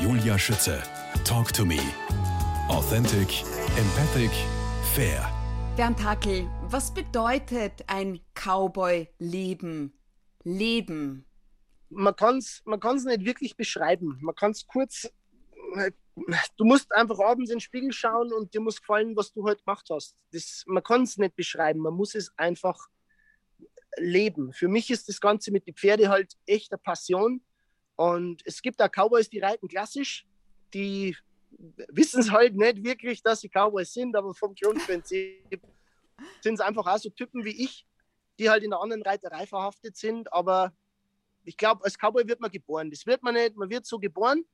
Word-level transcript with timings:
Julia 0.00 0.38
Schütze. 0.38 0.80
Talk 1.24 1.52
to 1.52 1.64
me. 1.64 1.80
Authentic, 2.68 3.42
empathic, 3.76 4.30
fair. 4.94 5.28
Bernd 5.76 6.02
Hackel, 6.04 6.48
was 6.70 6.94
bedeutet 6.94 7.82
ein 7.88 8.20
Cowboy-Leben? 8.34 9.92
Leben. 10.44 11.26
Man 11.90 12.14
kann 12.14 12.38
es 12.38 12.62
man 12.64 12.78
kann's 12.78 13.04
nicht 13.04 13.24
wirklich 13.24 13.56
beschreiben. 13.56 14.18
Man 14.20 14.36
kann 14.36 14.52
es 14.52 14.66
kurz. 14.68 15.10
Du 16.56 16.64
musst 16.64 16.92
einfach 16.94 17.18
abends 17.18 17.50
in 17.50 17.56
den 17.56 17.60
Spiegel 17.60 17.92
schauen 17.92 18.32
und 18.32 18.54
dir 18.54 18.60
muss 18.60 18.80
gefallen, 18.80 19.16
was 19.16 19.32
du 19.32 19.42
heute 19.42 19.62
gemacht 19.64 19.88
hast. 19.90 20.16
Das, 20.30 20.62
man 20.66 20.82
kann 20.84 21.02
es 21.02 21.18
nicht 21.18 21.34
beschreiben. 21.34 21.80
Man 21.80 21.94
muss 21.94 22.14
es 22.14 22.32
einfach 22.36 22.78
leben. 23.96 24.52
Für 24.52 24.68
mich 24.68 24.90
ist 24.90 25.08
das 25.08 25.20
Ganze 25.20 25.50
mit 25.50 25.66
den 25.66 25.74
Pferden 25.74 26.08
halt 26.08 26.34
echt 26.46 26.72
eine 26.72 26.78
Passion. 26.78 27.42
Und 27.98 28.42
es 28.44 28.62
gibt 28.62 28.80
auch 28.80 28.88
Cowboys, 28.88 29.28
die 29.28 29.40
reiten 29.40 29.66
klassisch, 29.66 30.24
die 30.72 31.16
wissen 31.88 32.20
es 32.20 32.30
halt 32.30 32.54
nicht 32.54 32.84
wirklich, 32.84 33.24
dass 33.24 33.40
sie 33.40 33.48
Cowboys 33.48 33.92
sind, 33.92 34.14
aber 34.14 34.32
vom 34.34 34.54
Grundprinzip 34.54 35.60
sind 36.40 36.54
es 36.54 36.60
einfach 36.60 36.86
auch 36.86 36.98
so 36.98 37.10
Typen 37.10 37.44
wie 37.44 37.64
ich, 37.64 37.84
die 38.38 38.50
halt 38.50 38.62
in 38.62 38.72
einer 38.72 38.80
anderen 38.80 39.02
Reiterei 39.02 39.46
verhaftet 39.46 39.96
sind. 39.96 40.32
Aber 40.32 40.72
ich 41.44 41.56
glaube, 41.56 41.84
als 41.84 41.98
Cowboy 41.98 42.28
wird 42.28 42.38
man 42.38 42.52
geboren. 42.52 42.88
Das 42.88 43.04
wird 43.04 43.24
man 43.24 43.34
nicht, 43.34 43.56
man 43.56 43.68
wird 43.68 43.84
so 43.84 43.98
geboren 43.98 44.44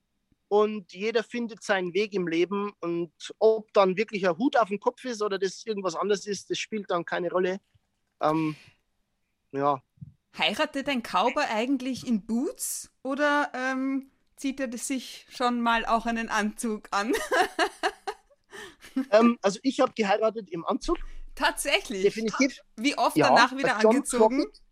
und 0.49 0.95
jeder 0.95 1.23
findet 1.23 1.63
seinen 1.63 1.93
Weg 1.93 2.15
im 2.15 2.27
Leben. 2.27 2.73
Und 2.81 3.13
ob 3.41 3.71
dann 3.75 3.99
wirklich 3.99 4.27
ein 4.27 4.39
Hut 4.39 4.57
auf 4.57 4.69
dem 4.69 4.81
Kopf 4.81 5.05
ist 5.05 5.21
oder 5.21 5.39
das 5.39 5.67
irgendwas 5.67 5.97
anderes 5.97 6.27
ist, 6.27 6.49
das 6.49 6.57
spielt 6.59 6.91
dann 6.91 7.05
keine 7.05 7.31
Rolle. 7.31 7.61
Ähm, 8.23 8.57
ja. 9.53 9.83
Heiratet 10.37 10.89
ein 10.89 11.03
Cowboy 11.03 11.45
eigentlich 11.49 12.07
in 12.07 12.27
Boots 12.27 12.91
oder 13.03 13.51
ähm, 13.55 14.11
zieht 14.37 14.61
er 14.61 14.77
sich 14.77 15.27
schon 15.31 15.61
mal 15.61 15.87
auch 15.87 16.07
einen 16.07 16.29
Anzug 16.29 16.89
an? 16.91 17.13
ähm, 19.11 19.39
also 19.43 19.61
ich 19.63 19.81
habe 19.81 19.93
geheiratet 19.95 20.51
im 20.51 20.65
Anzug. 20.65 20.99
Tatsächlich? 21.35 22.03
Definitiv. 22.03 22.61
Wie 22.77 22.97
oft 22.97 23.17
ja, 23.17 23.29
danach 23.29 23.57
wieder 23.57 23.79
John 23.81 23.97
angezogen? 23.97 24.39
Crockett, 24.39 24.63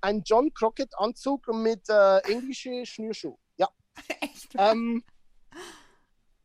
ein 0.00 0.22
John 0.24 0.52
Crockett 0.52 0.98
Anzug 0.98 1.46
mit 1.48 1.88
äh, 1.88 2.18
englische 2.20 2.84
Schnürschuh. 2.86 3.36
Ja. 3.56 3.68
Echt? 4.20 4.52
Ähm, 4.56 5.04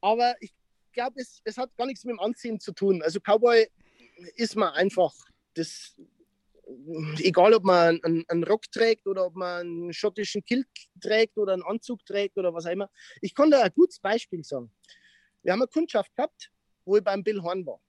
aber 0.01 0.35
ich 0.41 0.53
glaube, 0.94 1.19
es, 1.19 1.41
es 1.44 1.57
hat 1.57 1.75
gar 1.75 1.85
nichts 1.85 2.03
mit 2.03 2.13
dem 2.13 2.19
Anziehen 2.19 2.59
zu 2.59 2.72
tun. 2.72 3.01
Also 3.01 3.19
Cowboy 3.19 3.67
ist 4.35 4.55
man 4.55 4.73
einfach. 4.73 5.13
Das, 5.53 5.95
egal 7.19 7.53
ob 7.53 7.63
man 7.63 7.99
einen, 8.03 8.25
einen, 8.27 8.43
Rock 8.43 8.69
trägt 8.71 9.07
oder 9.07 9.25
ob 9.25 9.35
man 9.35 9.61
einen 9.61 9.93
schottischen 9.93 10.43
Kilt 10.43 10.67
trägt 11.01 11.37
oder 11.37 11.53
einen 11.53 11.63
Anzug 11.63 12.05
trägt 12.05 12.37
oder 12.37 12.53
was 12.53 12.65
auch 12.65 12.71
immer. 12.71 12.89
Ich 13.21 13.33
kann 13.33 13.51
da 13.51 13.61
ein 13.61 13.71
gutes 13.73 13.99
Beispiel 13.99 14.43
sagen. 14.43 14.71
Wir 15.43 15.53
haben 15.53 15.61
eine 15.61 15.67
Kundschaft 15.67 16.13
gehabt, 16.15 16.51
wo 16.85 16.97
ich 16.97 17.03
beim 17.03 17.23
Bill 17.23 17.41
Horn 17.41 17.65
war. 17.65 17.79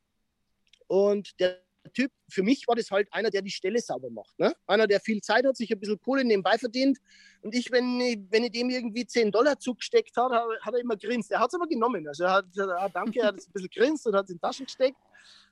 Und 0.87 1.39
der 1.41 1.63
Typ, 1.95 2.13
für 2.29 2.43
mich 2.43 2.69
war 2.69 2.77
das 2.77 2.91
halt 2.91 3.09
einer, 3.13 3.31
der 3.31 3.43
die 3.43 3.51
Stelle 3.51 3.81
sauber 3.81 4.11
macht. 4.11 4.39
Ne? 4.39 4.55
Einer, 4.67 4.87
der 4.87 5.01
viel 5.01 5.21
Zeit 5.23 5.47
hat, 5.47 5.57
sich 5.57 5.73
ein 5.73 5.81
bisschen 5.81 5.99
Kohle 6.01 6.25
nebenbei 6.25 6.59
verdient. 6.59 6.99
Und 7.41 7.55
ich, 7.55 7.71
wenn 7.71 8.01
ich, 8.01 8.19
wenn 8.31 8.45
ich 8.45 8.51
dem 8.51 8.69
irgendwie 8.69 9.07
10 9.07 9.31
Dollar 9.31 9.59
zugesteckt 9.59 10.17
habe, 10.17 10.59
hat 10.61 10.75
er 10.75 10.81
immer 10.81 10.97
grinst. 10.97 11.31
Er 11.31 11.41
hat 11.41 11.49
es 11.49 11.55
aber 11.55 11.67
genommen. 11.67 12.07
Also 12.07 12.25
er 12.25 12.33
hat, 12.33 12.45
er, 12.57 12.91
danke, 12.91 13.21
er 13.21 13.29
hat 13.29 13.39
es 13.39 13.49
ein 13.49 13.53
bisschen 13.53 13.71
grinst 13.71 14.07
und 14.07 14.15
hat 14.15 14.25
es 14.25 14.31
in 14.31 14.37
die 14.37 14.41
Taschen 14.41 14.67
gesteckt 14.67 14.99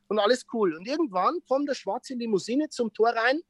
und 0.08 0.18
alles 0.18 0.46
cool. 0.52 0.74
Und 0.74 0.86
irgendwann 0.86 1.38
kommt 1.48 1.68
der 1.68 1.74
schwarze 1.74 2.14
Limousine 2.14 2.68
zum 2.68 2.92
Tor 2.92 3.10
rein 3.10 3.40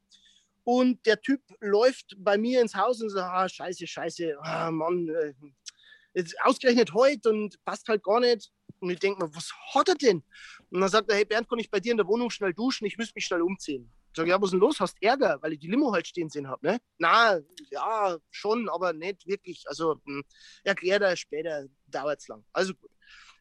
und 0.64 1.04
der 1.06 1.20
Typ 1.20 1.40
läuft 1.60 2.16
bei 2.18 2.36
mir 2.36 2.60
ins 2.60 2.74
Haus 2.74 3.00
und 3.00 3.10
sagt, 3.10 3.30
ah, 3.32 3.48
scheiße, 3.48 3.86
scheiße, 3.86 4.36
ah, 4.40 4.70
Mann, 4.70 5.08
äh, 5.08 6.24
ausgerechnet 6.42 6.92
heute 6.92 7.30
und 7.30 7.62
passt 7.64 7.86
halt 7.88 8.02
gar 8.02 8.20
nicht. 8.20 8.50
Und 8.80 8.90
ich 8.90 8.98
denke 8.98 9.24
mir, 9.24 9.34
was 9.34 9.52
hat 9.74 9.88
er 9.88 9.94
denn? 9.94 10.22
Und 10.70 10.80
dann 10.80 10.88
sagt 10.88 11.08
er, 11.08 11.16
hey 11.16 11.24
Bernd, 11.24 11.48
kann 11.48 11.58
ich 11.58 11.70
bei 11.70 11.80
dir 11.80 11.92
in 11.92 11.96
der 11.96 12.06
Wohnung 12.06 12.30
schnell 12.30 12.52
duschen? 12.52 12.86
Ich 12.86 12.98
müsste 12.98 13.14
mich 13.14 13.24
schnell 13.24 13.42
umziehen. 13.42 13.90
Ich 14.10 14.16
sage, 14.16 14.30
ja, 14.30 14.40
was 14.40 14.48
ist 14.48 14.52
denn 14.52 14.60
los? 14.60 14.80
Hast 14.80 15.00
Ärger, 15.02 15.38
weil 15.40 15.52
ich 15.52 15.60
die 15.60 15.68
Limo 15.68 15.92
halt 15.92 16.06
stehen 16.06 16.28
sehen 16.28 16.48
habe, 16.48 16.66
ne? 16.66 16.78
Na, 16.98 17.38
ja, 17.70 18.16
schon, 18.30 18.68
aber 18.68 18.92
nicht 18.92 19.26
wirklich. 19.26 19.62
Also, 19.66 20.00
hm, 20.04 20.24
erklärt 20.64 21.02
er 21.02 21.16
später, 21.16 21.66
dauert 21.86 22.20
es 22.20 22.28
lang. 22.28 22.44
Also 22.52 22.74
gut. 22.74 22.90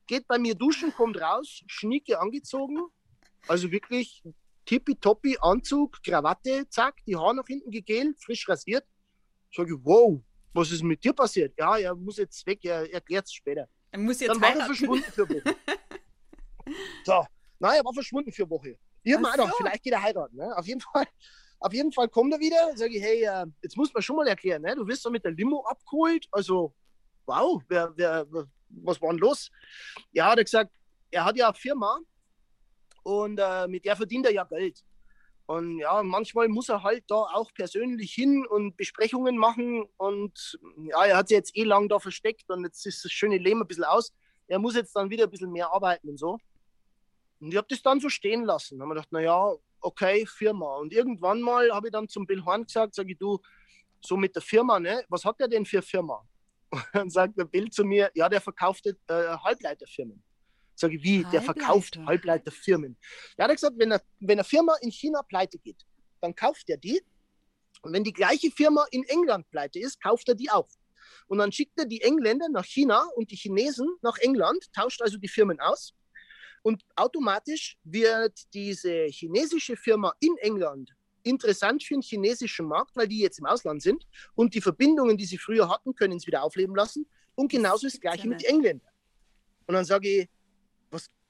Geht 0.07 0.27
bei 0.27 0.37
mir 0.37 0.53
duschen, 0.53 0.93
kommt 0.93 1.19
raus, 1.19 1.63
schnicke 1.65 2.19
angezogen, 2.19 2.77
also 3.47 3.71
wirklich 3.71 4.23
tippitoppi 4.65 5.37
Anzug, 5.41 6.01
Krawatte, 6.03 6.67
zack, 6.69 6.95
die 7.05 7.15
Haare 7.15 7.35
nach 7.35 7.47
hinten 7.47 7.71
gegelt, 7.71 8.19
frisch 8.21 8.47
rasiert. 8.49 8.85
Sag 9.53 9.67
ich, 9.67 9.75
wow, 9.83 10.21
was 10.53 10.71
ist 10.71 10.83
mit 10.83 11.03
dir 11.03 11.13
passiert? 11.13 11.53
Ja, 11.57 11.77
er 11.77 11.95
muss 11.95 12.17
jetzt 12.17 12.45
weg, 12.45 12.63
er 12.63 12.91
erklärt 12.91 13.25
es 13.25 13.33
später. 13.33 13.67
Er 13.91 13.99
muss 13.99 14.19
jetzt 14.19 14.29
Dann 14.29 14.41
war 14.41 14.55
er 14.55 14.65
verschwunden 14.65 15.11
für 15.11 15.25
eine 15.25 15.35
Woche. 15.35 15.55
so, 17.05 17.25
nein, 17.59 17.77
er 17.77 17.85
war 17.85 17.93
verschwunden 17.93 18.31
für 18.31 18.43
eine 18.43 18.49
Woche. 18.49 18.77
Gedacht, 19.03 19.51
so. 19.51 19.57
vielleicht 19.57 19.83
geht 19.83 19.93
er 19.93 20.01
heiraten. 20.01 20.35
Ne? 20.35 20.57
Auf, 20.57 20.65
jeden 20.65 20.81
Fall, 20.81 21.05
auf 21.59 21.73
jeden 21.73 21.91
Fall 21.91 22.09
kommt 22.09 22.33
er 22.33 22.39
wieder, 22.39 22.75
sage 22.75 22.95
ich, 22.97 23.03
hey, 23.03 23.23
äh, 23.23 23.45
jetzt 23.61 23.77
muss 23.77 23.93
man 23.93 24.01
schon 24.01 24.15
mal 24.15 24.27
erklären, 24.27 24.63
ne? 24.63 24.75
du 24.75 24.87
wirst 24.87 25.05
doch 25.05 25.11
mit 25.11 25.23
der 25.23 25.31
Limo 25.31 25.63
abgeholt. 25.67 26.27
Also, 26.31 26.73
wow, 27.25 27.61
wer, 27.67 27.93
wer, 27.95 28.25
was 28.69 29.01
war 29.01 29.11
denn 29.11 29.19
los? 29.19 29.51
Ja, 30.11 30.31
hat 30.31 30.39
er 30.39 30.43
gesagt, 30.43 30.71
er 31.11 31.23
hat 31.23 31.37
ja 31.37 31.47
eine 31.47 31.53
Firma, 31.55 31.99
und 33.05 33.39
äh, 33.39 33.67
mit 33.67 33.85
der 33.85 33.95
verdient 33.95 34.25
er 34.25 34.33
ja 34.33 34.43
Geld. 34.45 34.83
Und 35.45 35.77
ja, 35.77 36.01
manchmal 36.01 36.47
muss 36.47 36.69
er 36.69 36.81
halt 36.81 37.03
da 37.07 37.15
auch 37.15 37.53
persönlich 37.53 38.13
hin 38.13 38.47
und 38.47 38.75
Besprechungen 38.77 39.37
machen. 39.37 39.85
Und 39.97 40.59
ja, 40.89 41.05
er 41.05 41.17
hat 41.17 41.27
sich 41.27 41.37
jetzt 41.37 41.55
eh 41.55 41.63
lang 41.63 41.87
da 41.87 41.99
versteckt 41.99 42.49
und 42.49 42.63
jetzt 42.63 42.83
ist 42.87 43.05
das 43.05 43.11
schöne 43.11 43.37
Leben 43.37 43.61
ein 43.61 43.67
bisschen 43.67 43.83
aus. 43.83 44.11
Er 44.47 44.57
muss 44.57 44.75
jetzt 44.75 44.95
dann 44.95 45.11
wieder 45.11 45.25
ein 45.25 45.29
bisschen 45.29 45.51
mehr 45.51 45.71
arbeiten 45.71 46.09
und 46.09 46.17
so. 46.17 46.39
Und 47.39 47.51
ich 47.51 47.57
habe 47.57 47.67
das 47.69 47.83
dann 47.83 47.99
so 47.99 48.09
stehen 48.09 48.43
lassen. 48.43 48.79
Da 48.79 48.83
haben 48.83 48.89
wir 48.89 48.95
gedacht, 48.95 49.11
naja, 49.11 49.53
okay, 49.81 50.25
Firma. 50.25 50.77
Und 50.77 50.91
irgendwann 50.91 51.41
mal 51.41 51.69
habe 51.71 51.89
ich 51.89 51.93
dann 51.93 52.09
zum 52.09 52.25
Bill 52.25 52.43
Horn 52.43 52.65
gesagt, 52.65 52.95
sage 52.95 53.11
ich, 53.11 53.19
du, 53.19 53.39
so 54.01 54.17
mit 54.17 54.33
der 54.35 54.41
Firma, 54.41 54.79
ne, 54.79 55.05
was 55.09 55.23
hat 55.23 55.39
der 55.39 55.47
denn 55.47 55.65
für 55.65 55.83
Firma? 55.83 56.27
Und 56.71 56.85
dann 56.91 57.09
sagt 57.11 57.37
der 57.37 57.45
Bill 57.45 57.69
zu 57.69 57.83
mir, 57.83 58.09
ja, 58.15 58.27
der 58.29 58.41
verkauft 58.41 58.87
äh, 58.87 58.93
Halbleiterfirmen. 59.07 60.23
Sage 60.75 60.97
ich, 60.97 61.03
wie? 61.03 61.23
Der 61.31 61.41
verkauft 61.41 61.97
Halbleiterfirmen. 62.05 62.97
Ja, 63.37 63.45
er 63.45 63.47
hat 63.49 63.55
gesagt, 63.55 63.77
wenn, 63.77 63.91
er, 63.91 64.01
wenn 64.19 64.37
eine 64.39 64.43
Firma 64.43 64.75
in 64.81 64.91
China 64.91 65.21
pleite 65.23 65.57
geht, 65.57 65.85
dann 66.21 66.35
kauft 66.35 66.69
er 66.69 66.77
die. 66.77 67.01
Und 67.81 67.93
wenn 67.93 68.03
die 68.03 68.13
gleiche 68.13 68.51
Firma 68.51 68.85
in 68.91 69.03
England 69.05 69.49
pleite 69.51 69.79
ist, 69.79 70.01
kauft 70.01 70.27
er 70.27 70.35
die 70.35 70.49
auch. 70.49 70.69
Und 71.27 71.37
dann 71.37 71.51
schickt 71.51 71.79
er 71.79 71.85
die 71.85 72.01
Engländer 72.01 72.49
nach 72.49 72.65
China 72.65 73.07
und 73.15 73.31
die 73.31 73.35
Chinesen 73.35 73.87
nach 74.01 74.17
England, 74.17 74.71
tauscht 74.73 75.01
also 75.01 75.17
die 75.17 75.27
Firmen 75.27 75.59
aus. 75.59 75.93
Und 76.61 76.83
automatisch 76.95 77.77
wird 77.83 78.33
diese 78.53 79.05
chinesische 79.05 79.77
Firma 79.77 80.13
in 80.19 80.35
England 80.39 80.95
interessant 81.25 81.83
für 81.83 81.95
den 81.95 82.01
chinesischen 82.01 82.67
Markt, 82.67 82.95
weil 82.95 83.07
die 83.07 83.19
jetzt 83.19 83.39
im 83.39 83.45
Ausland 83.45 83.81
sind. 83.81 84.05
Und 84.35 84.53
die 84.53 84.61
Verbindungen, 84.61 85.17
die 85.17 85.25
sie 85.25 85.37
früher 85.37 85.69
hatten, 85.69 85.93
können 85.95 86.19
sie 86.19 86.27
wieder 86.27 86.43
aufleben 86.43 86.75
lassen. 86.75 87.07
Und 87.35 87.51
genauso 87.51 87.87
ist 87.87 87.93
das 87.93 88.01
Gleiche 88.01 88.27
mit 88.27 88.41
den 88.41 88.49
Engländern. 88.49 88.91
Und 89.67 89.73
dann 89.73 89.85
sage 89.85 90.07
ich, 90.07 90.29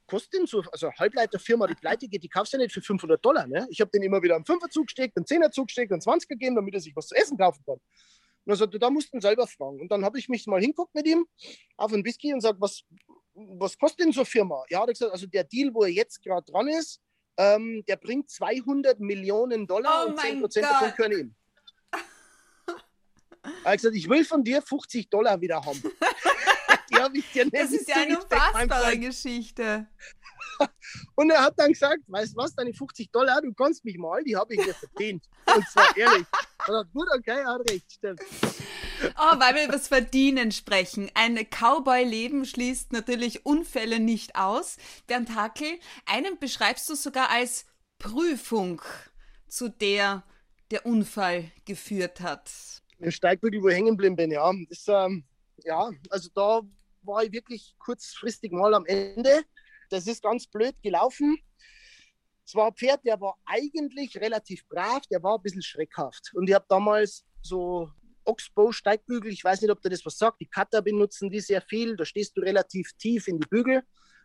kostet 0.07 0.33
denn 0.33 0.45
so, 0.47 0.63
also 0.71 0.91
Halbleiterfirma, 0.91 1.67
die 1.67 1.75
pleite 1.75 2.07
geht, 2.07 2.23
die 2.23 2.29
kaufst 2.29 2.53
du 2.53 2.57
ja 2.57 2.63
nicht 2.63 2.73
für 2.73 2.81
500 2.81 3.23
Dollar. 3.23 3.47
Ne? 3.47 3.67
Ich 3.69 3.81
habe 3.81 3.91
den 3.91 4.03
immer 4.03 4.21
wieder 4.21 4.35
einen 4.35 4.45
Fünfer 4.45 4.69
zugesteckt, 4.69 5.17
einen 5.17 5.25
Zehner 5.25 5.51
zugesteckt, 5.51 5.91
einen 5.91 6.01
20 6.01 6.29
gegeben, 6.29 6.55
damit 6.55 6.73
er 6.73 6.79
sich 6.79 6.95
was 6.95 7.07
zu 7.07 7.15
essen 7.15 7.37
kaufen 7.37 7.63
kann. 7.65 7.75
Und 8.45 8.53
er 8.53 8.55
sagte, 8.55 8.77
da 8.77 8.89
musst 8.89 9.11
du 9.11 9.17
ihn 9.17 9.21
selber 9.21 9.47
fragen. 9.47 9.81
Und 9.81 9.91
dann 9.91 10.05
habe 10.05 10.19
ich 10.19 10.29
mich 10.29 10.45
mal 10.45 10.61
hinguckt 10.61 10.93
mit 10.93 11.07
ihm 11.07 11.25
auf 11.77 11.91
einen 11.91 12.05
Whisky 12.05 12.33
und 12.33 12.41
sage, 12.41 12.61
was, 12.61 12.83
was 13.33 13.77
kostet 13.77 14.05
denn 14.05 14.13
so 14.13 14.21
eine 14.21 14.25
Firma? 14.25 14.63
Ja, 14.69 14.81
hat 14.81 14.89
er 14.89 14.93
gesagt, 14.93 15.11
also 15.11 15.25
der 15.25 15.43
Deal, 15.43 15.73
wo 15.73 15.83
er 15.83 15.89
jetzt 15.89 16.21
gerade 16.23 16.49
dran 16.51 16.67
ist, 16.67 17.01
ähm, 17.37 17.83
der 17.87 17.97
bringt 17.97 18.29
200 18.29 18.99
Millionen 18.99 19.67
Dollar 19.67 20.05
oh 20.05 20.09
und 20.09 20.19
10 20.19 20.39
Prozent 20.39 20.65
davon 20.65 20.91
können 20.91 21.19
ihm. 21.19 21.35
Er 23.63 23.71
hat 23.71 23.77
gesagt, 23.77 23.95
ich 23.95 24.09
will 24.09 24.25
von 24.25 24.43
dir 24.43 24.61
50 24.61 25.09
Dollar 25.09 25.39
wieder 25.39 25.63
haben. 25.63 25.81
habe 27.05 27.17
ich 27.17 27.31
dir 27.31 27.49
Das 27.49 27.71
ist 27.71 27.87
ja 27.87 27.95
eine 27.95 28.19
unfassbare 28.19 28.97
Geschichte. 28.97 29.87
Und 31.15 31.29
er 31.29 31.41
hat 31.41 31.53
dann 31.57 31.71
gesagt, 31.71 32.01
weißt 32.07 32.33
du 32.33 32.37
was, 32.37 32.55
deine 32.55 32.73
50 32.73 33.11
Dollar, 33.11 33.41
du 33.41 33.53
kannst 33.53 33.83
mich 33.83 33.97
mal, 33.97 34.23
die 34.23 34.35
habe 34.35 34.53
ich 34.53 34.63
dir 34.63 34.73
verdient. 34.73 35.23
Und 35.53 35.67
zwar 35.69 35.95
ehrlich. 35.97 36.25
Er 36.67 36.85
gut, 36.93 37.07
okay, 37.17 37.41
er 37.41 37.47
hat 37.47 37.69
recht, 37.69 37.91
stimmt. 37.91 38.21
Oh, 39.17 39.39
weil 39.39 39.55
wir 39.55 39.63
über 39.65 39.73
das 39.73 39.87
Verdienen 39.87 40.51
sprechen. 40.51 41.11
Ein 41.13 41.37
Cowboy-Leben 41.49 42.45
schließt 42.45 42.93
natürlich 42.93 43.45
Unfälle 43.45 43.99
nicht 43.99 44.35
aus. 44.35 44.77
Bernd 45.07 45.35
Hackel, 45.35 45.79
einen 46.05 46.39
beschreibst 46.39 46.89
du 46.89 46.95
sogar 46.95 47.29
als 47.29 47.65
Prüfung, 47.99 48.81
zu 49.47 49.69
der 49.69 50.23
der 50.71 50.85
Unfall 50.85 51.51
geführt 51.65 52.21
hat. 52.21 52.51
Im 52.99 53.11
Steigbügel, 53.11 53.61
wo 53.61 53.69
ich 53.69 53.75
hängen 53.75 53.89
geblieben 53.89 54.15
bin, 54.15 54.31
ja. 54.31 54.51
Das, 54.69 54.87
ähm, 54.87 55.23
ja, 55.63 55.91
also 56.09 56.29
da 56.33 56.61
war 57.05 57.23
ich 57.23 57.31
wirklich 57.31 57.75
kurzfristig 57.79 58.51
mal 58.51 58.73
am 58.73 58.85
Ende. 58.85 59.43
Das 59.89 60.07
ist 60.07 60.23
ganz 60.23 60.47
blöd 60.47 60.75
gelaufen. 60.81 61.37
Es 62.45 62.53
war 62.53 62.67
ein 62.67 62.75
Pferd, 62.75 63.03
der 63.05 63.19
war 63.19 63.35
eigentlich 63.45 64.17
relativ 64.17 64.67
brav, 64.67 65.01
der 65.07 65.23
war 65.23 65.37
ein 65.37 65.41
bisschen 65.41 65.63
schreckhaft. 65.63 66.31
Und 66.33 66.47
ich 66.47 66.53
habe 66.53 66.65
damals 66.69 67.25
so 67.41 67.89
Oxbow 68.23 68.71
Steigbügel, 68.71 69.31
ich 69.31 69.43
weiß 69.43 69.61
nicht, 69.61 69.71
ob 69.71 69.81
der 69.81 69.91
das 69.91 70.05
was 70.05 70.17
sagt, 70.17 70.41
die 70.41 70.47
Cutter 70.47 70.81
benutzen 70.81 71.29
die 71.29 71.39
sehr 71.39 71.61
viel, 71.61 71.95
da 71.95 72.05
stehst 72.05 72.37
du 72.37 72.41
relativ 72.41 72.91
tief 72.97 73.27
in 73.27 73.39
die 73.39 73.47
Bügel. 73.47 73.83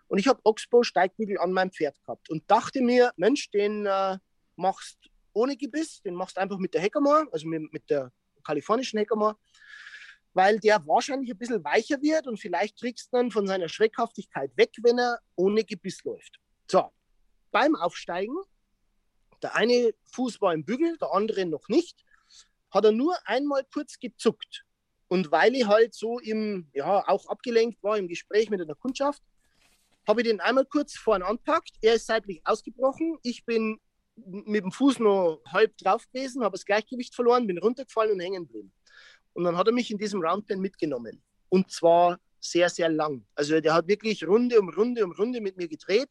Und 0.09 0.19
ich 0.19 0.27
habe 0.27 0.41
Oxbow 0.45 0.83
Steigbügel 0.83 1.39
an 1.39 1.53
meinem 1.53 1.71
Pferd 1.71 1.99
gehabt 2.01 2.29
und 2.31 2.51
dachte 2.51 2.83
mir, 2.83 3.13
Mensch, 3.17 3.51
den 3.51 3.87
äh, 3.87 4.19
machst 4.57 4.99
ohne 5.33 5.57
Gebiss, 5.57 6.03
den 6.03 6.15
machst 6.15 6.37
einfach 6.37 6.59
mit 6.59 6.75
der 6.75 6.81
Heckermore, 6.81 7.29
also 7.33 7.47
mit, 7.47 7.73
mit 7.73 7.89
der 7.89 8.13
kalifornischen 8.45 8.99
Heckermore, 8.99 9.37
weil 10.33 10.61
der 10.61 10.87
wahrscheinlich 10.87 11.31
ein 11.31 11.39
bisschen 11.39 11.65
weicher 11.65 12.01
wird 12.01 12.27
und 12.27 12.39
vielleicht 12.39 12.79
kriegst 12.79 13.13
du 13.13 13.17
dann 13.17 13.31
von 13.31 13.47
seiner 13.47 13.69
Schreckhaftigkeit 13.69 14.57
weg, 14.57 14.71
wenn 14.83 14.99
er 14.99 15.19
ohne 15.37 15.65
Gebiss 15.65 16.05
läuft. 16.05 16.39
So, 16.71 16.91
beim 17.51 17.75
Aufsteigen, 17.75 18.37
der 19.43 19.57
eine 19.57 19.93
Fuß 20.13 20.41
war 20.41 20.55
im 20.55 20.65
Bügel, 20.65 20.97
der 20.99 21.13
andere 21.13 21.47
noch 21.47 21.69
nicht, 21.69 22.05
hat 22.71 22.85
er 22.85 22.93
nur 22.93 23.17
einmal 23.25 23.65
kurz 23.73 23.99
gezuckt. 23.99 24.65
Und 25.09 25.33
weil 25.33 25.57
ich 25.57 25.67
halt 25.67 25.95
so 25.95 26.21
im, 26.21 26.69
ja, 26.73 27.09
auch 27.09 27.27
abgelenkt 27.27 27.83
war 27.83 27.99
im 27.99 28.07
Gespräch 28.07 28.49
mit 28.49 28.61
einer 28.61 28.77
Kundschaft, 28.77 29.23
habe 30.07 30.23
ich 30.23 30.29
den 30.29 30.41
einmal 30.41 30.65
kurz 30.65 30.97
vorne 30.97 31.27
anpackt. 31.27 31.73
Er 31.83 31.95
ist 31.95 32.07
seitlich 32.07 32.41
ausgebrochen. 32.45 33.19
Ich 33.23 33.45
bin 33.45 33.81
mit 34.17 34.63
dem 34.63 34.71
Fuß 34.73 35.01
noch 35.01 35.41
halb 35.49 35.77
drauf 35.79 36.07
gewesen, 36.13 36.45
habe 36.45 36.57
das 36.57 36.65
Gleichgewicht 36.65 37.15
verloren, 37.15 37.47
bin 37.47 37.59
runtergefallen 37.59 38.13
und 38.13 38.21
hängen 38.21 38.45
geblieben. 38.45 38.73
Und 39.33 39.45
dann 39.45 39.57
hat 39.57 39.67
er 39.67 39.73
mich 39.73 39.91
in 39.91 39.99
diesem 39.99 40.21
Roundpen 40.23 40.61
mitgenommen. 40.61 41.23
Und 41.49 41.71
zwar 41.71 42.19
sehr, 42.41 42.69
sehr 42.69 42.89
lang. 42.89 43.25
Also 43.35 43.61
der 43.61 43.75
hat 43.75 43.87
wirklich 43.89 44.27
Runde 44.27 44.59
um 44.61 44.69
Runde 44.71 45.05
um 45.05 45.13
Runde 45.13 45.41
mit 45.41 45.57
mir 45.57 45.69
gedreht. 45.69 46.09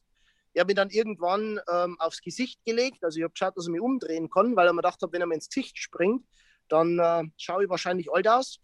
Er 0.53 0.61
hat 0.61 0.67
mich 0.67 0.75
dann 0.75 0.89
irgendwann 0.89 1.59
ähm, 1.71 1.95
aufs 1.99 2.21
Gesicht 2.21 2.63
gelegt. 2.65 3.03
Also 3.03 3.17
ich 3.17 3.23
habe 3.23 3.33
geschaut, 3.33 3.55
dass 3.55 3.67
er 3.67 3.71
mich 3.71 3.81
umdrehen 3.81 4.29
kann, 4.29 4.55
weil 4.55 4.67
er 4.67 4.73
mir 4.73 4.81
gedacht 4.81 5.01
hat, 5.01 5.11
wenn 5.11 5.21
er 5.21 5.27
mir 5.27 5.35
ins 5.35 5.49
Gesicht 5.49 5.77
springt, 5.77 6.25
dann 6.67 6.99
äh, 6.99 7.23
schaue 7.37 7.63
ich 7.63 7.69
wahrscheinlich 7.69 8.11
alt 8.11 8.27
aus. 8.27 8.59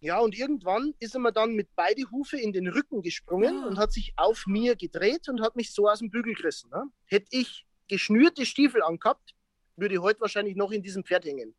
Ja, 0.00 0.18
und 0.20 0.36
irgendwann 0.36 0.94
ist 0.98 1.14
er 1.14 1.20
mir 1.20 1.32
dann 1.32 1.54
mit 1.54 1.68
beide 1.74 2.10
Hufe 2.10 2.36
in 2.38 2.52
den 2.52 2.68
Rücken 2.68 3.02
gesprungen 3.02 3.62
Ah. 3.64 3.66
und 3.68 3.78
hat 3.78 3.92
sich 3.92 4.12
auf 4.16 4.44
mir 4.46 4.76
gedreht 4.76 5.28
und 5.28 5.40
hat 5.40 5.56
mich 5.56 5.72
so 5.72 5.88
aus 5.88 6.00
dem 6.00 6.10
Bügel 6.10 6.34
gerissen. 6.34 6.70
Ne? 6.70 6.84
Hätte 7.06 7.28
ich 7.30 7.64
geschnürte 7.88 8.44
Stiefel 8.44 8.82
angehabt, 8.82 9.34
würde 9.76 9.94
ich 9.94 10.00
heute 10.00 10.20
wahrscheinlich 10.20 10.56
noch 10.56 10.70
in 10.72 10.82
diesem 10.82 11.04
Pferd 11.04 11.24
hängen. 11.24 11.54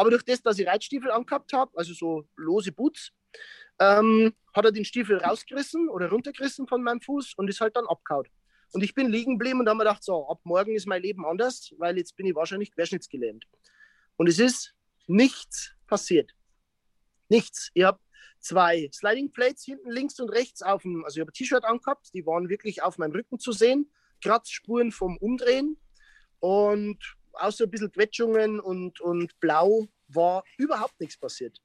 Aber 0.00 0.08
durch 0.08 0.22
das, 0.22 0.40
dass 0.40 0.58
ich 0.58 0.66
Reitstiefel 0.66 1.10
angehabt 1.10 1.52
habe, 1.52 1.76
also 1.76 1.92
so 1.92 2.26
lose 2.34 2.72
Boots, 2.72 3.12
ähm, 3.78 4.32
hat 4.54 4.64
er 4.64 4.72
den 4.72 4.86
Stiefel 4.86 5.18
rausgerissen 5.18 5.90
oder 5.90 6.08
runtergerissen 6.08 6.66
von 6.66 6.82
meinem 6.82 7.02
Fuß 7.02 7.34
und 7.36 7.50
ist 7.50 7.60
halt 7.60 7.76
dann 7.76 7.86
abgehauen. 7.86 8.26
Und 8.72 8.82
ich 8.82 8.94
bin 8.94 9.10
liegen 9.10 9.38
geblieben 9.38 9.60
und 9.60 9.68
habe 9.68 9.76
mir 9.76 9.84
gedacht, 9.84 10.02
so, 10.02 10.26
ab 10.26 10.40
morgen 10.44 10.74
ist 10.74 10.86
mein 10.86 11.02
Leben 11.02 11.26
anders, 11.26 11.74
weil 11.76 11.98
jetzt 11.98 12.16
bin 12.16 12.24
ich 12.24 12.34
wahrscheinlich 12.34 12.72
querschnittsgelähmt. 12.72 13.44
Und 14.16 14.26
es 14.26 14.38
ist 14.38 14.74
nichts 15.06 15.74
passiert. 15.86 16.32
Nichts. 17.28 17.70
Ich 17.74 17.84
habe 17.84 18.00
zwei 18.38 18.88
Sliding 18.94 19.30
Plates 19.32 19.64
hinten 19.64 19.90
links 19.90 20.18
und 20.18 20.30
rechts 20.30 20.62
auf 20.62 20.80
dem, 20.80 21.04
also 21.04 21.18
ich 21.18 21.20
habe 21.20 21.30
ein 21.30 21.34
T-Shirt 21.34 21.64
angehabt, 21.66 22.14
die 22.14 22.24
waren 22.24 22.48
wirklich 22.48 22.82
auf 22.82 22.96
meinem 22.96 23.12
Rücken 23.12 23.38
zu 23.38 23.52
sehen, 23.52 23.92
Kratzspuren 24.22 24.92
vom 24.92 25.18
Umdrehen 25.18 25.76
und 26.38 26.96
außer 27.34 27.64
ein 27.64 27.70
bisschen 27.70 27.92
Quetschungen 27.92 28.60
und, 28.60 29.00
und 29.00 29.38
Blau 29.40 29.86
war 30.08 30.44
überhaupt 30.58 30.98
nichts 31.00 31.16
passiert. 31.16 31.58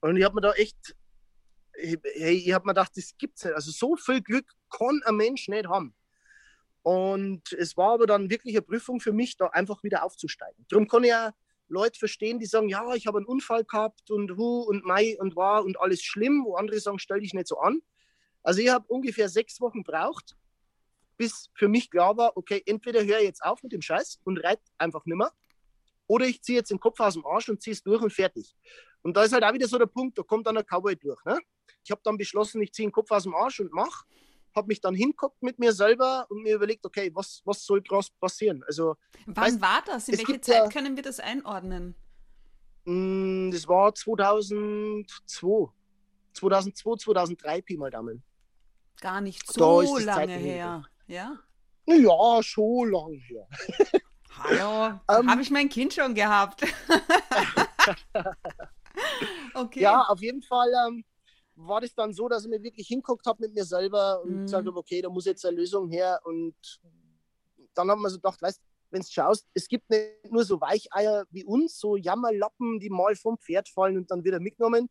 Und 0.00 0.16
ich 0.16 0.24
habe 0.24 0.34
mir 0.34 0.40
da 0.40 0.52
echt, 0.52 0.96
hey, 1.74 2.36
ich 2.36 2.52
habe 2.52 2.66
mir 2.66 2.74
gedacht, 2.74 2.92
das 2.96 3.16
gibt's 3.18 3.44
nicht. 3.44 3.54
Also 3.54 3.70
so 3.70 3.96
viel 3.96 4.22
Glück 4.22 4.46
kann 4.70 5.00
ein 5.04 5.16
Mensch 5.16 5.48
nicht 5.48 5.68
haben. 5.68 5.94
Und 6.82 7.52
es 7.52 7.76
war 7.76 7.94
aber 7.94 8.06
dann 8.06 8.30
wirklich 8.30 8.54
eine 8.54 8.62
Prüfung 8.62 9.00
für 9.00 9.12
mich, 9.12 9.36
da 9.36 9.48
einfach 9.48 9.82
wieder 9.82 10.04
aufzusteigen. 10.04 10.66
Darum 10.68 10.86
kann 10.86 11.02
ich 11.02 11.10
ja 11.10 11.32
Leute 11.68 11.98
verstehen, 11.98 12.38
die 12.38 12.46
sagen, 12.46 12.68
ja, 12.68 12.94
ich 12.94 13.06
habe 13.06 13.18
einen 13.18 13.26
Unfall 13.26 13.64
gehabt 13.64 14.10
und 14.10 14.36
hu 14.36 14.60
und 14.60 14.84
mei 14.84 15.16
und 15.18 15.34
war 15.34 15.64
und 15.64 15.80
alles 15.80 16.02
schlimm, 16.02 16.44
wo 16.44 16.54
andere 16.54 16.78
sagen, 16.78 17.00
stell 17.00 17.20
dich 17.20 17.34
nicht 17.34 17.48
so 17.48 17.58
an. 17.58 17.80
Also 18.42 18.60
ich 18.60 18.68
habe 18.68 18.86
ungefähr 18.86 19.28
sechs 19.28 19.60
Wochen 19.60 19.82
braucht, 19.82 20.36
bis 21.16 21.50
für 21.54 21.68
mich 21.68 21.90
klar 21.90 22.16
war, 22.16 22.36
okay, 22.36 22.62
entweder 22.66 23.04
höre 23.04 23.18
ich 23.18 23.24
jetzt 23.24 23.44
auf 23.44 23.62
mit 23.62 23.72
dem 23.72 23.82
Scheiß 23.82 24.20
und 24.24 24.38
reite 24.38 24.62
einfach 24.78 25.04
nimmer, 25.06 25.32
oder 26.06 26.26
ich 26.26 26.42
ziehe 26.42 26.58
jetzt 26.58 26.70
den 26.70 26.78
Kopf 26.80 27.00
aus 27.00 27.14
dem 27.14 27.26
Arsch 27.26 27.48
und 27.48 27.60
ziehe 27.60 27.72
es 27.72 27.82
durch 27.82 28.00
und 28.00 28.12
fertig. 28.12 28.54
Und 29.02 29.16
da 29.16 29.24
ist 29.24 29.32
halt 29.32 29.44
auch 29.44 29.52
wieder 29.52 29.66
so 29.66 29.78
der 29.78 29.86
Punkt, 29.86 30.18
da 30.18 30.22
kommt 30.22 30.46
dann 30.46 30.56
ein 30.56 30.64
Cowboy 30.64 30.96
durch. 30.96 31.24
Ne? 31.24 31.38
Ich 31.84 31.90
habe 31.90 32.00
dann 32.04 32.16
beschlossen, 32.16 32.62
ich 32.62 32.72
ziehe 32.72 32.86
den 32.86 32.92
Kopf 32.92 33.10
aus 33.10 33.24
dem 33.24 33.34
Arsch 33.34 33.60
und 33.60 33.72
mache 33.72 34.04
habe 34.56 34.68
mich 34.68 34.80
dann 34.80 34.94
hinguckt 34.94 35.40
mit 35.42 35.58
mir 35.58 35.72
selber 35.72 36.26
und 36.30 36.42
mir 36.42 36.54
überlegt, 36.54 36.84
okay, 36.86 37.10
was, 37.14 37.42
was 37.44 37.64
soll 37.64 37.82
krass 37.82 38.10
passieren? 38.10 38.64
Also, 38.66 38.96
Wann 39.26 39.36
weißt, 39.36 39.60
war 39.60 39.82
das? 39.84 40.08
In 40.08 40.16
welche 40.18 40.40
Zeit 40.40 40.56
ja- 40.56 40.68
können 40.68 40.96
wir 40.96 41.02
das 41.02 41.20
einordnen? 41.20 41.94
mh, 42.86 43.52
das 43.52 43.68
war 43.68 43.94
2002. 43.94 45.70
2002, 46.32 46.96
2003, 46.96 47.62
Pi 47.62 47.76
mal 47.76 47.90
Daumen. 47.90 48.22
Gar 49.00 49.20
nicht 49.20 49.46
so 49.50 49.98
lange 49.98 50.34
her. 50.34 50.84
Ja? 51.06 51.38
Ja, 51.86 52.42
schon 52.42 52.90
lang 52.90 53.12
her. 53.12 53.46
Hallo, 54.38 55.00
Ähm. 55.08 55.30
habe 55.30 55.42
ich 55.42 55.50
mein 55.50 55.68
Kind 55.68 55.94
schon 55.94 56.14
gehabt? 56.14 56.62
okay. 59.54 59.80
Ja, 59.80 60.02
auf 60.02 60.20
jeden 60.20 60.42
Fall 60.42 60.68
ähm, 60.88 61.04
war 61.54 61.80
das 61.80 61.94
dann 61.94 62.12
so, 62.12 62.28
dass 62.28 62.44
ich 62.44 62.50
mir 62.50 62.62
wirklich 62.62 62.88
hinguckt 62.88 63.24
habe 63.26 63.42
mit 63.42 63.54
mir 63.54 63.64
selber 63.64 64.20
und 64.22 64.34
Mhm. 64.34 64.42
gesagt 64.42 64.66
habe, 64.66 64.78
okay, 64.78 65.00
da 65.00 65.08
muss 65.08 65.24
jetzt 65.26 65.44
eine 65.46 65.56
Lösung 65.56 65.88
her. 65.90 66.20
Und 66.24 66.54
dann 67.74 67.90
haben 67.90 68.02
wir 68.02 68.10
so 68.10 68.16
gedacht, 68.16 68.40
weißt 68.42 68.60
wenn 68.90 69.02
du 69.02 69.08
schaust, 69.10 69.46
es 69.52 69.66
gibt 69.66 69.90
nicht 69.90 70.30
nur 70.30 70.44
so 70.44 70.60
Weicheier 70.60 71.24
wie 71.30 71.44
uns, 71.44 71.76
so 71.78 71.96
Jammerlappen, 71.96 72.78
die 72.78 72.88
mal 72.88 73.16
vom 73.16 73.36
Pferd 73.36 73.68
fallen 73.68 73.96
und 73.96 74.10
dann 74.12 74.22
wieder 74.22 74.38
mitgenommen. 74.38 74.88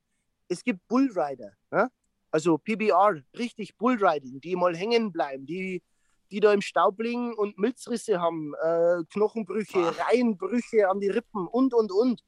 Es 0.49 0.63
gibt 0.63 0.85
Bullrider, 0.89 1.53
ja? 1.71 1.89
also 2.29 2.57
PBR, 2.57 3.21
richtig 3.37 3.77
Bullriding, 3.77 4.41
die 4.41 4.55
mal 4.57 4.75
hängen 4.75 5.13
bleiben, 5.13 5.45
die, 5.45 5.81
die 6.31 6.39
da 6.39 6.53
im 6.53 6.61
Staub 6.61 6.99
liegen 6.99 7.33
und 7.33 7.57
Milzrisse 7.57 8.19
haben, 8.19 8.53
äh, 8.61 9.03
Knochenbrüche, 9.11 9.79
Boah. 9.79 9.95
Reihenbrüche 10.07 10.89
an 10.89 10.99
die 10.99 11.09
Rippen 11.09 11.47
und, 11.47 11.73
und, 11.73 11.91
und. 11.91 12.21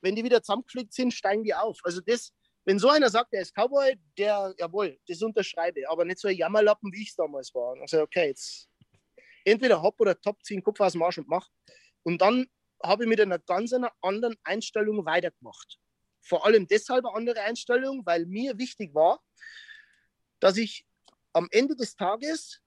Wenn 0.00 0.16
die 0.16 0.24
wieder 0.24 0.42
zusammengepflegt 0.42 0.94
sind, 0.94 1.12
steigen 1.12 1.44
die 1.44 1.54
auf. 1.54 1.78
Also 1.84 2.00
das, 2.00 2.32
wenn 2.64 2.78
so 2.78 2.88
einer 2.88 3.10
sagt, 3.10 3.32
er 3.32 3.42
ist 3.42 3.54
Cowboy, 3.54 3.96
der, 4.16 4.54
jawohl, 4.58 4.98
das 5.06 5.22
unterschreibe, 5.22 5.88
aber 5.88 6.04
nicht 6.04 6.20
so 6.20 6.28
ein 6.28 6.36
Jammerlappen, 6.36 6.92
wie 6.92 7.02
ich 7.02 7.10
es 7.10 7.16
damals 7.16 7.54
war. 7.54 7.78
Also 7.80 8.02
okay, 8.02 8.28
jetzt 8.28 8.68
entweder 9.44 9.82
hopp 9.82 10.00
oder 10.00 10.18
top, 10.20 10.42
zieh 10.44 10.54
den 10.54 10.62
Kopf 10.62 10.80
aus 10.80 10.92
dem 10.92 11.02
Arsch 11.02 11.18
und 11.18 11.28
mach. 11.28 11.48
Und 12.02 12.20
dann 12.20 12.46
habe 12.82 13.04
ich 13.04 13.08
mit 13.08 13.20
einer 13.20 13.38
ganz 13.38 13.72
einer 13.72 13.92
anderen 14.00 14.36
Einstellung 14.44 15.04
weitergemacht. 15.04 15.78
Vor 16.22 16.46
allem 16.46 16.66
deshalb 16.66 17.04
eine 17.04 17.14
andere 17.14 17.40
Einstellung, 17.40 18.04
weil 18.04 18.26
mir 18.26 18.58
wichtig 18.58 18.94
war, 18.94 19.22
dass 20.38 20.56
ich 20.56 20.86
am 21.32 21.48
Ende 21.50 21.76
des 21.76 21.96
Tages, 21.96 22.60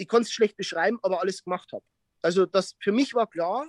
ich 0.00 0.08
kann 0.08 0.22
es 0.22 0.32
schlecht 0.32 0.56
beschreiben, 0.56 0.98
aber 1.02 1.20
alles 1.20 1.44
gemacht 1.44 1.70
habe. 1.72 1.84
Also 2.22 2.46
das, 2.46 2.74
für 2.80 2.92
mich 2.92 3.14
war 3.14 3.26
klar, 3.26 3.68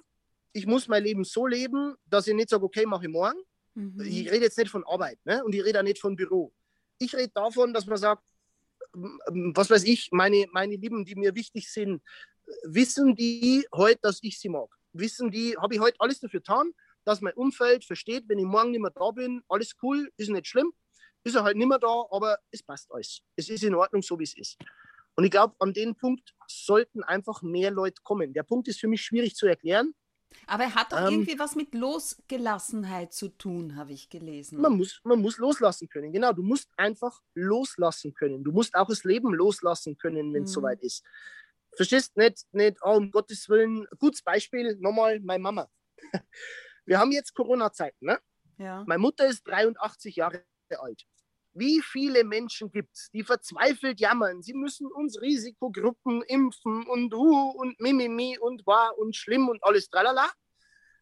ich 0.53 0.65
muss 0.65 0.87
mein 0.87 1.03
Leben 1.03 1.23
so 1.23 1.45
leben, 1.45 1.95
dass 2.05 2.27
ich 2.27 2.33
nicht 2.33 2.49
sage, 2.49 2.63
okay, 2.63 2.85
mache 2.85 3.05
ich 3.05 3.11
morgen, 3.11 3.39
Mhm. 3.73 4.01
ich 4.01 4.29
rede 4.29 4.43
jetzt 4.43 4.57
nicht 4.57 4.69
von 4.69 4.83
Arbeit 4.85 5.17
ne? 5.23 5.43
und 5.45 5.55
ich 5.55 5.63
rede 5.63 5.79
auch 5.79 5.83
nicht 5.83 5.99
von 5.99 6.15
Büro. 6.15 6.53
Ich 6.97 7.15
rede 7.15 7.31
davon, 7.33 7.73
dass 7.73 7.85
man 7.85 7.97
sagt, 7.97 8.23
ähm, 8.93 9.53
was 9.55 9.69
weiß 9.69 9.85
ich, 9.85 10.09
meine, 10.11 10.45
meine 10.51 10.75
Lieben, 10.75 11.05
die 11.05 11.15
mir 11.15 11.33
wichtig 11.35 11.71
sind, 11.71 12.01
wissen 12.63 13.15
die 13.15 13.65
heute, 13.73 13.99
dass 14.01 14.19
ich 14.21 14.39
sie 14.39 14.49
mag? 14.49 14.69
Wissen 14.91 15.31
die, 15.31 15.55
habe 15.57 15.75
ich 15.75 15.79
heute 15.79 15.95
alles 15.99 16.19
dafür 16.19 16.41
getan, 16.41 16.73
dass 17.05 17.21
mein 17.21 17.33
Umfeld 17.35 17.85
versteht, 17.85 18.25
wenn 18.27 18.39
ich 18.39 18.45
morgen 18.45 18.71
nicht 18.71 18.81
mehr 18.81 18.91
da 18.91 19.09
bin, 19.11 19.41
alles 19.47 19.73
cool, 19.81 20.11
ist 20.17 20.29
nicht 20.29 20.47
schlimm, 20.47 20.73
ist 21.23 21.35
er 21.35 21.43
halt 21.43 21.55
nicht 21.55 21.67
mehr 21.67 21.79
da, 21.79 22.05
aber 22.11 22.37
es 22.51 22.61
passt 22.61 22.91
alles. 22.91 23.21
Es 23.37 23.47
ist 23.47 23.63
in 23.63 23.73
Ordnung, 23.73 24.01
so 24.01 24.19
wie 24.19 24.25
es 24.25 24.35
ist. 24.37 24.57
Und 25.15 25.25
ich 25.25 25.31
glaube, 25.31 25.55
an 25.59 25.73
den 25.73 25.95
Punkt 25.95 26.33
sollten 26.47 27.03
einfach 27.03 27.41
mehr 27.41 27.71
Leute 27.71 28.01
kommen. 28.03 28.33
Der 28.33 28.43
Punkt 28.43 28.67
ist 28.67 28.79
für 28.79 28.87
mich 28.87 29.01
schwierig 29.01 29.35
zu 29.35 29.45
erklären. 29.47 29.93
Aber 30.47 30.63
er 30.63 30.75
hat 30.75 30.93
doch 30.93 30.99
Ähm, 30.99 31.07
irgendwie 31.13 31.37
was 31.39 31.55
mit 31.55 31.73
Losgelassenheit 31.75 33.13
zu 33.13 33.27
tun, 33.29 33.75
habe 33.75 33.91
ich 33.91 34.09
gelesen. 34.09 34.61
Man 34.61 34.77
muss, 34.77 35.01
man 35.03 35.19
muss 35.19 35.37
loslassen 35.37 35.89
können. 35.89 36.13
Genau, 36.13 36.31
du 36.31 36.41
musst 36.41 36.69
einfach 36.77 37.19
loslassen 37.35 38.13
können. 38.13 38.43
Du 38.43 38.51
musst 38.53 38.73
auch 38.75 38.87
das 38.87 39.03
Leben 39.03 39.33
loslassen 39.33 39.97
können, 39.97 40.33
wenn 40.33 40.43
es 40.43 40.51
Mhm. 40.51 40.53
soweit 40.53 40.81
ist. 40.81 41.03
Verstehst 41.75 42.15
nicht, 42.17 42.45
nicht 42.53 42.77
oh, 42.81 42.95
um 42.95 43.11
Gottes 43.11 43.47
Willen. 43.49 43.85
Gutes 43.99 44.21
Beispiel, 44.23 44.77
nochmal 44.79 45.19
meine 45.19 45.41
Mama. 45.43 45.69
Wir 46.85 46.99
haben 46.99 47.11
jetzt 47.11 47.33
Corona-Zeiten. 47.33 48.05
Ne? 48.05 48.19
ja. 48.57 48.83
Meine 48.87 48.99
Mutter 48.99 49.27
ist 49.27 49.43
83 49.47 50.15
Jahre 50.15 50.43
alt. 50.69 51.03
Wie 51.53 51.81
viele 51.81 52.23
Menschen 52.23 52.71
gibt 52.71 52.95
es, 52.95 53.09
die 53.11 53.23
verzweifelt 53.23 53.99
jammern, 53.99 54.41
sie 54.41 54.53
müssen 54.53 54.87
uns 54.87 55.19
Risikogruppen 55.19 56.21
impfen 56.23 56.87
und 56.87 57.13
hu 57.13 57.49
und 57.49 57.79
mimimi 57.79 58.37
und 58.39 58.65
war 58.65 58.97
und 58.97 59.15
schlimm 59.15 59.49
und 59.49 59.61
alles 59.63 59.89
tralala. 59.89 60.29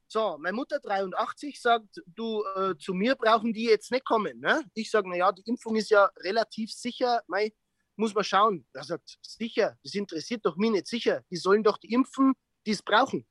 So, 0.07 0.39
meine 0.39 0.55
Mutter 0.55 0.79
83 0.79 1.61
sagt, 1.61 2.01
du, 2.07 2.43
äh, 2.55 2.75
zu 2.79 2.95
mir 2.95 3.13
brauchen 3.15 3.53
die 3.53 3.65
jetzt 3.65 3.91
nicht 3.91 4.05
kommen. 4.05 4.39
Ne? 4.39 4.63
Ich 4.73 4.89
sage, 4.89 5.07
naja, 5.07 5.31
die 5.31 5.43
Impfung 5.45 5.75
ist 5.75 5.91
ja 5.91 6.09
relativ 6.23 6.71
sicher, 6.71 7.21
mei, 7.27 7.53
muss 7.95 8.15
man 8.15 8.23
schauen. 8.23 8.65
Er 8.73 8.83
sagt, 8.83 9.19
sicher, 9.21 9.77
das 9.83 9.93
interessiert 9.93 10.43
doch 10.47 10.55
mich 10.55 10.71
nicht 10.71 10.87
sicher. 10.87 11.21
Die 11.29 11.37
sollen 11.37 11.61
doch 11.61 11.77
die 11.77 11.93
impfen, 11.93 12.33
die 12.65 12.71
es 12.71 12.81
brauchen. 12.81 13.27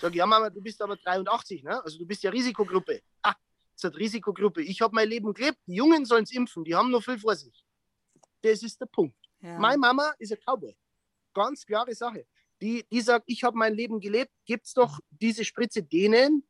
Sag, 0.00 0.14
ja 0.14 0.24
Mama, 0.24 0.50
du 0.50 0.60
bist 0.62 0.80
aber 0.80 0.96
83, 0.96 1.64
ne? 1.64 1.82
also 1.82 1.98
du 1.98 2.06
bist 2.06 2.22
ja 2.22 2.30
Risikogruppe. 2.30 3.00
Ah, 3.22 3.34
Risikogruppe. 3.84 4.62
Ich 4.62 4.80
habe 4.80 4.94
mein 4.94 5.08
Leben 5.08 5.32
gelebt. 5.32 5.58
Die 5.66 5.74
Jungen 5.74 6.04
sollen 6.04 6.24
es 6.24 6.32
impfen. 6.32 6.64
Die 6.64 6.74
haben 6.74 6.90
noch 6.90 7.02
viel 7.02 7.18
vor 7.18 7.36
sich. 7.36 7.64
Das 8.42 8.62
ist 8.62 8.80
der 8.80 8.86
Punkt. 8.86 9.16
Ja. 9.40 9.58
Meine 9.58 9.78
Mama 9.78 10.12
ist 10.18 10.32
ein 10.32 10.38
Cowboy. 10.44 10.76
Ganz 11.34 11.64
klare 11.64 11.94
Sache. 11.94 12.26
Die, 12.60 12.84
die 12.90 13.00
sagt, 13.00 13.24
ich 13.28 13.44
habe 13.44 13.56
mein 13.56 13.74
Leben 13.74 14.00
gelebt. 14.00 14.32
Gibt 14.44 14.66
es 14.66 14.74
doch 14.74 14.98
diese 15.10 15.44
Spritze 15.44 15.82
denen, 15.82 16.48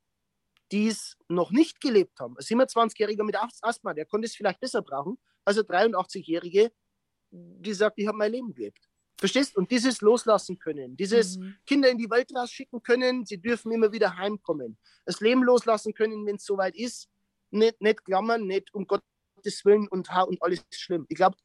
die 0.72 0.88
es 0.88 1.16
noch 1.28 1.50
nicht 1.50 1.80
gelebt 1.80 2.18
haben. 2.20 2.36
Ein 2.36 2.42
27-Jähriger 2.42 3.24
mit 3.24 3.36
Asthma, 3.62 3.94
der 3.94 4.04
konnte 4.04 4.26
es 4.26 4.34
vielleicht 4.34 4.60
besser 4.60 4.82
brauchen 4.82 5.18
als 5.44 5.58
ein 5.58 5.64
83-Jährige, 5.64 6.70
die 7.30 7.72
sagt, 7.72 7.98
ich 7.98 8.06
habe 8.06 8.18
mein 8.18 8.32
Leben 8.32 8.54
gelebt. 8.54 8.88
Verstehst? 9.18 9.56
Und 9.56 9.70
dieses 9.70 10.00
loslassen 10.00 10.58
können, 10.58 10.96
dieses 10.96 11.38
mhm. 11.38 11.56
Kinder 11.66 11.90
in 11.90 11.98
die 11.98 12.08
Welt 12.08 12.30
rausschicken 12.34 12.82
können, 12.82 13.24
sie 13.26 13.40
dürfen 13.40 13.72
immer 13.72 13.90
wieder 13.90 14.16
heimkommen. 14.16 14.78
Das 15.04 15.20
Leben 15.20 15.42
loslassen 15.42 15.92
können, 15.92 16.24
wenn 16.24 16.36
es 16.36 16.44
soweit 16.44 16.76
ist. 16.76 17.08
Nicht, 17.50 17.80
nicht 17.80 18.04
klammern, 18.04 18.46
nicht 18.46 18.72
um 18.74 18.86
Gottes 18.86 19.64
Willen 19.64 19.88
und, 19.88 20.08
und 20.10 20.42
alles 20.42 20.64
ist 20.70 20.80
schlimm. 20.80 21.06
Ich 21.08 21.16
glaube, 21.16 21.36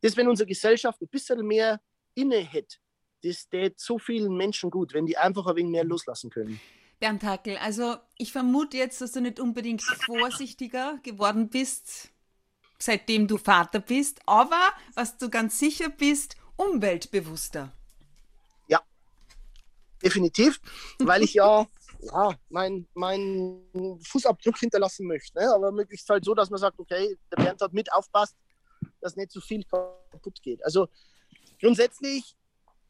das, 0.00 0.16
wenn 0.16 0.28
unsere 0.28 0.48
Gesellschaft 0.48 1.00
ein 1.00 1.08
bisschen 1.08 1.46
mehr 1.46 1.80
inne 2.14 2.38
hätte, 2.38 2.76
das 3.22 3.48
tät 3.48 3.78
so 3.78 3.98
vielen 3.98 4.36
Menschen 4.36 4.70
gut, 4.70 4.94
wenn 4.94 5.06
die 5.06 5.16
einfach 5.16 5.46
ein 5.46 5.56
wenig 5.56 5.72
mehr 5.72 5.84
loslassen 5.84 6.30
können. 6.30 6.60
Bernd 6.98 7.22
Hackel, 7.24 7.56
also 7.56 7.96
ich 8.16 8.32
vermute 8.32 8.76
jetzt, 8.76 9.00
dass 9.00 9.12
du 9.12 9.20
nicht 9.20 9.40
unbedingt 9.40 9.82
vorsichtiger 9.82 10.98
geworden 11.02 11.48
bist, 11.48 12.12
seitdem 12.78 13.26
du 13.26 13.38
Vater 13.38 13.80
bist, 13.80 14.20
aber 14.26 14.72
was 14.94 15.18
du 15.18 15.28
ganz 15.28 15.58
sicher 15.58 15.88
bist, 15.88 16.36
umweltbewusster. 16.56 17.72
Ja, 18.68 18.80
definitiv, 20.02 20.60
weil 20.98 21.22
ich 21.22 21.34
ja, 21.34 21.66
ja 22.02 22.34
meinen 22.48 22.88
mein 22.94 23.62
Fußabdruck 24.02 24.58
hinterlassen 24.58 25.06
möchte. 25.06 25.38
Ne? 25.38 25.52
Aber 25.52 25.72
möglichst 25.72 26.08
halt 26.08 26.24
so, 26.24 26.34
dass 26.34 26.50
man 26.50 26.58
sagt, 26.58 26.78
okay, 26.78 27.16
der 27.30 27.42
Bernd 27.42 27.60
hat 27.60 27.72
mit 27.72 27.92
aufpasst, 27.92 28.36
dass 29.00 29.16
nicht 29.16 29.30
zu 29.30 29.40
so 29.40 29.46
viel 29.46 29.64
kaputt 29.64 30.42
geht. 30.42 30.64
Also 30.64 30.88
grundsätzlich, 31.60 32.36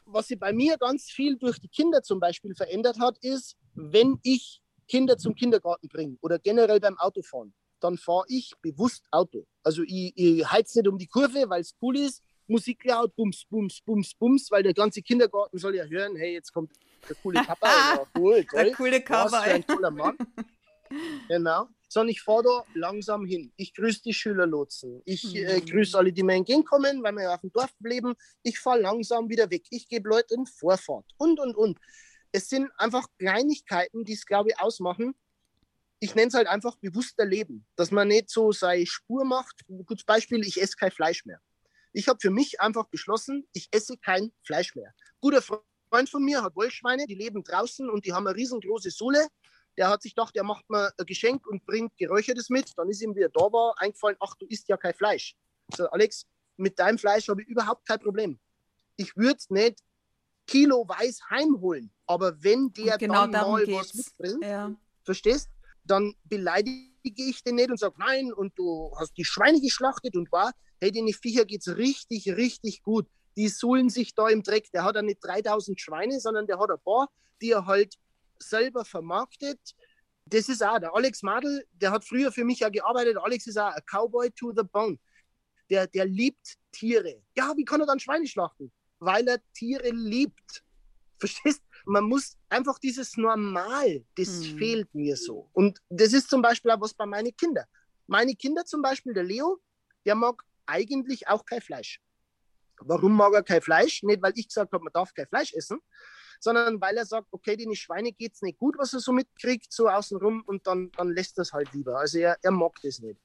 was 0.07 0.29
sich 0.29 0.39
bei 0.39 0.53
mir 0.53 0.77
ganz 0.79 1.11
viel 1.11 1.37
durch 1.37 1.59
die 1.61 1.69
Kinder 1.69 2.03
zum 2.03 2.21
Beispiel 2.21 2.55
verändert 2.55 2.99
hat, 2.99 3.19
ist, 3.19 3.57
wenn 3.75 4.19
ich 4.23 4.63
Kinder 4.89 5.17
zum 5.17 5.35
Kindergarten 5.35 5.89
bringe 5.89 6.17
oder 6.21 6.39
generell 6.39 6.81
beim 6.81 6.99
Autofahren, 6.99 7.55
dann 7.81 7.99
fahre 7.99 8.25
ich 8.29 8.53
bewusst 8.61 9.05
Auto. 9.11 9.47
Also 9.63 9.83
ich, 9.83 10.13
ich 10.17 10.51
heiz 10.51 10.75
nicht 10.75 10.89
um 10.89 10.99
die 10.99 11.07
Kurve, 11.07 11.49
weil 11.49 11.61
es 11.61 11.75
cool 11.81 11.97
ist, 11.97 12.23
Musik 12.47 12.85
laut, 12.85 13.15
bums, 13.15 13.45
bums, 13.49 13.81
bums, 13.81 14.15
bums, 14.15 14.51
weil 14.51 14.63
der 14.63 14.75
ganze 14.75 15.01
Kindergarten 15.01 15.59
soll 15.59 15.75
ja 15.75 15.85
hören, 15.85 16.17
hey, 16.17 16.35
jetzt 16.35 16.53
kommt 16.53 16.73
der 17.09 17.17
coole 17.17 17.43
Papa, 17.47 17.69
ja, 17.69 18.07
cool, 18.19 18.45
toll, 18.45 18.65
der 18.65 18.75
coole 18.75 19.03
Cover, 19.03 19.41
ein 19.41 19.67
toller 19.67 19.91
Mann. 19.91 20.17
genau, 21.29 21.69
sondern 21.89 22.11
ich 22.11 22.23
fahre 22.23 22.43
da 22.43 22.65
langsam 22.75 23.25
hin. 23.25 23.53
Ich 23.57 23.75
grüße 23.75 24.03
die 24.03 24.15
Schülerlotsen, 24.15 25.03
ich 25.05 25.35
äh, 25.35 25.61
mhm. 25.61 25.67
grüße 25.67 25.97
alle, 25.97 26.13
die 26.13 26.23
mir 26.23 26.35
entgegenkommen, 26.35 27.03
weil 27.03 27.13
wir 27.13 27.25
ja 27.25 27.35
auf 27.35 27.41
dem 27.41 27.53
Dorf 27.53 27.73
leben. 27.81 28.15
Ich 28.43 28.59
fahre 28.59 28.81
langsam 28.81 29.29
wieder 29.29 29.51
weg, 29.51 29.65
ich 29.71 29.89
gebe 29.89 30.09
Leuten 30.09 30.47
Vorfahrt 30.47 31.07
und, 31.19 31.39
und, 31.41 31.57
und. 31.57 31.79
Es 32.35 32.49
sind 32.49 32.71
einfach 32.79 33.07
Kleinigkeiten, 33.19 34.05
die 34.05 34.15
es, 34.15 34.25
glaube 34.25 34.51
ich, 34.51 34.59
ausmachen, 34.59 35.15
ich 36.03 36.17
nenne 36.17 36.29
es 36.29 36.35
halt 36.35 36.49
einfach 36.49 36.75
bewusster 36.79 37.25
Leben, 37.25 37.65
dass 37.77 37.93
man 37.93 38.09
nicht 38.09 38.29
so 38.29 38.51
seine 38.51 38.87
Spur 38.87 39.25
macht. 39.25 39.61
Gutes 39.69 40.03
Beispiel, 40.03 40.45
ich 40.45 40.61
esse 40.61 40.75
kein 40.77 40.91
Fleisch 40.91 41.25
mehr. 41.27 41.41
Ich 41.93 42.09
habe 42.09 42.19
für 42.21 42.31
mich 42.31 42.61
einfach 42.61 42.89
beschlossen, 42.89 43.47
ich 43.53 43.69
esse 43.71 43.97
kein 43.99 44.33
Fleisch 44.45 44.75
mehr. 44.75 44.93
Guter 45.21 45.43
Freund 45.43 45.63
von 46.11 46.25
mir 46.25 46.43
hat 46.43 46.57
Wollschweine, 46.57 47.07
die 47.07 47.15
leben 47.15 47.43
draußen 47.45 47.89
und 47.89 48.05
die 48.07 48.13
haben 48.13 48.27
eine 48.27 48.37
riesengroße 48.37 48.91
Sohle. 48.91 49.27
Der 49.77 49.89
hat 49.89 50.03
sich 50.03 50.15
gedacht, 50.15 50.37
er 50.37 50.45
macht 50.45 50.69
mir 50.69 50.91
ein 50.99 51.07
Geschenk 51.07 51.47
und 51.47 51.65
bringt 51.65 51.97
Geräuchertes 51.97 52.51
mit. 52.51 52.73
Dann 52.77 52.89
ist 52.89 53.01
ihm, 53.03 53.15
wie 53.15 53.21
er 53.21 53.31
da 53.31 53.41
war, 53.41 53.75
eingefallen, 53.79 54.17
ach, 54.21 54.35
du 54.39 54.47
isst 54.47 54.69
ja 54.69 54.77
kein 54.77 54.95
Fleisch. 54.95 55.35
So, 55.75 55.89
Alex, 55.89 56.27
mit 56.57 56.79
deinem 56.79 56.99
Fleisch 56.99 57.29
habe 57.29 57.43
ich 57.43 57.49
überhaupt 57.49 57.87
kein 57.87 58.01
Problem. 58.01 58.39
Ich 58.97 59.17
würde 59.17 59.41
nicht 59.51 59.81
Kilo 60.47 60.87
Weiß 60.87 61.21
heimholen, 61.31 61.91
aber 62.07 62.43
wenn 62.43 62.73
der 62.73 62.99
genau 62.99 63.27
dann 63.27 63.51
mal 63.51 63.65
geht's. 63.65 63.79
was 63.79 63.95
mitbringt, 63.95 64.45
ja. 64.45 64.75
verstehst, 65.05 65.49
dann 65.85 66.15
beleidige 66.25 66.91
ich 67.03 67.43
den 67.43 67.57
nicht 67.57 67.71
und 67.71 67.79
sage, 67.79 67.95
nein, 67.99 68.33
und 68.33 68.59
du 68.59 68.93
hast 68.99 69.17
die 69.17 69.25
Schweine 69.25 69.61
geschlachtet 69.61 70.17
und 70.17 70.31
war, 70.31 70.53
hey, 70.81 70.91
den 70.91 71.09
Viecher 71.13 71.45
geht 71.45 71.67
es 71.67 71.77
richtig, 71.77 72.29
richtig 72.37 72.83
gut. 72.83 73.07
Die 73.37 73.49
suhlen 73.49 73.89
sich 73.89 74.15
da 74.15 74.29
im 74.29 74.43
Dreck. 74.43 74.71
Der 74.73 74.85
hat 74.85 74.97
ja 74.97 75.03
nicht 75.03 75.21
3000 75.23 75.81
Schweine, 75.81 76.21
sondern 76.21 76.47
der 76.47 76.59
hat 76.59 76.71
ein 76.71 76.81
paar, 76.85 77.09
die 77.41 77.53
er 77.53 77.67
halt 77.67 77.95
selber 78.39 78.85
vermarktet. 78.85 79.59
Das 80.27 80.49
ist 80.49 80.63
auch 80.63 80.79
der 80.79 80.95
Alex 80.95 81.23
Madel, 81.23 81.67
der 81.73 81.91
hat 81.91 82.05
früher 82.05 82.31
für 82.33 82.45
mich 82.45 82.61
ja 82.61 82.69
gearbeitet. 82.69 83.17
Alex 83.19 83.47
ist 83.47 83.59
auch 83.59 83.73
ein 83.73 83.83
Cowboy 83.91 84.31
to 84.31 84.53
the 84.57 84.63
bone. 84.63 84.99
Der, 85.71 85.87
der 85.87 86.05
liebt 86.05 86.57
Tiere. 86.71 87.23
Ja, 87.37 87.53
wie 87.57 87.65
kann 87.65 87.81
er 87.81 87.87
dann 87.87 87.99
Schweine 87.99 88.27
schlachten? 88.27 88.73
Weil 88.99 89.27
er 89.29 89.41
Tiere 89.53 89.91
liebt. 89.91 90.63
Verstehst? 91.19 91.63
Man 91.85 92.05
muss 92.05 92.37
einfach 92.49 92.79
dieses 92.79 93.17
Normal, 93.17 94.05
das 94.17 94.29
mhm. 94.29 94.59
fehlt 94.59 94.95
mir 94.95 95.17
so. 95.17 95.49
Und 95.53 95.81
das 95.89 96.13
ist 96.13 96.31
zum 96.31 96.43
Beispiel 96.43 96.71
auch 96.71 96.81
was 96.81 96.95
bei 96.95 97.07
meinen 97.07 97.37
Kindern. 97.37 97.67
Meine 98.07 98.35
Kinder 98.35 98.65
zum 98.65 98.83
Beispiel, 98.83 99.15
der 99.15 99.25
Leo, 99.25 99.59
der 100.05 100.15
mag 100.15 100.43
eigentlich 100.67 101.27
auch 101.29 101.45
kein 101.45 101.61
Fleisch. 101.61 102.01
Warum 102.87 103.17
mag 103.17 103.33
er 103.35 103.43
kein 103.43 103.63
Fleisch? 103.63 104.03
Nicht, 104.03 104.23
weil 104.23 104.33
ich 104.37 104.49
gesagt 104.49 104.73
habe, 104.73 104.85
man 104.85 104.93
darf 104.93 105.15
kein 105.15 105.27
Fleisch 105.27 105.53
essen, 105.55 105.81
sondern 106.41 106.81
weil 106.81 106.97
er 106.97 107.07
sagt, 107.07 107.29
okay, 107.31 107.57
den 107.57 107.75
Schweine 107.75 108.13
geht 108.13 108.35
es 108.35 108.43
nicht 108.43 108.59
gut, 108.59 108.77
was 108.79 108.93
er 108.93 109.01
so 109.01 109.13
mitkriegt, 109.13 109.73
so 109.73 109.89
außenrum, 109.89 110.43
und 110.47 110.67
dann, 110.67 110.91
dann 110.93 111.11
lässt 111.11 111.39
er 111.39 111.43
es 111.43 111.53
halt 111.53 111.73
lieber. 111.73 111.99
Also 111.99 112.19
er, 112.19 112.37
er 112.43 112.51
mag 112.51 112.73
das 112.83 112.99
nicht. 112.99 113.21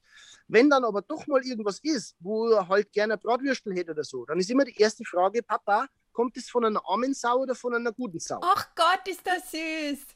Wenn 0.46 0.70
dann 0.70 0.84
aber 0.84 1.02
doch 1.02 1.26
mal 1.26 1.44
irgendwas 1.44 1.80
ist, 1.82 2.16
wo 2.20 2.48
er 2.48 2.68
halt 2.68 2.92
gerne 2.92 3.18
Bratwürstel 3.18 3.74
hätte 3.74 3.90
oder 3.92 4.04
so, 4.04 4.24
dann 4.24 4.38
ist 4.38 4.50
immer 4.50 4.64
die 4.64 4.76
erste 4.76 5.04
Frage, 5.04 5.42
Papa, 5.42 5.86
kommt 6.12 6.36
es 6.36 6.48
von 6.48 6.64
einer 6.64 6.80
armen 6.88 7.14
Sau 7.14 7.42
oder 7.42 7.54
von 7.54 7.74
einer 7.74 7.92
guten 7.92 8.18
Sau? 8.18 8.40
Ach 8.42 8.68
Gott, 8.74 9.06
ist 9.08 9.26
das 9.26 9.50
süß! 9.50 10.06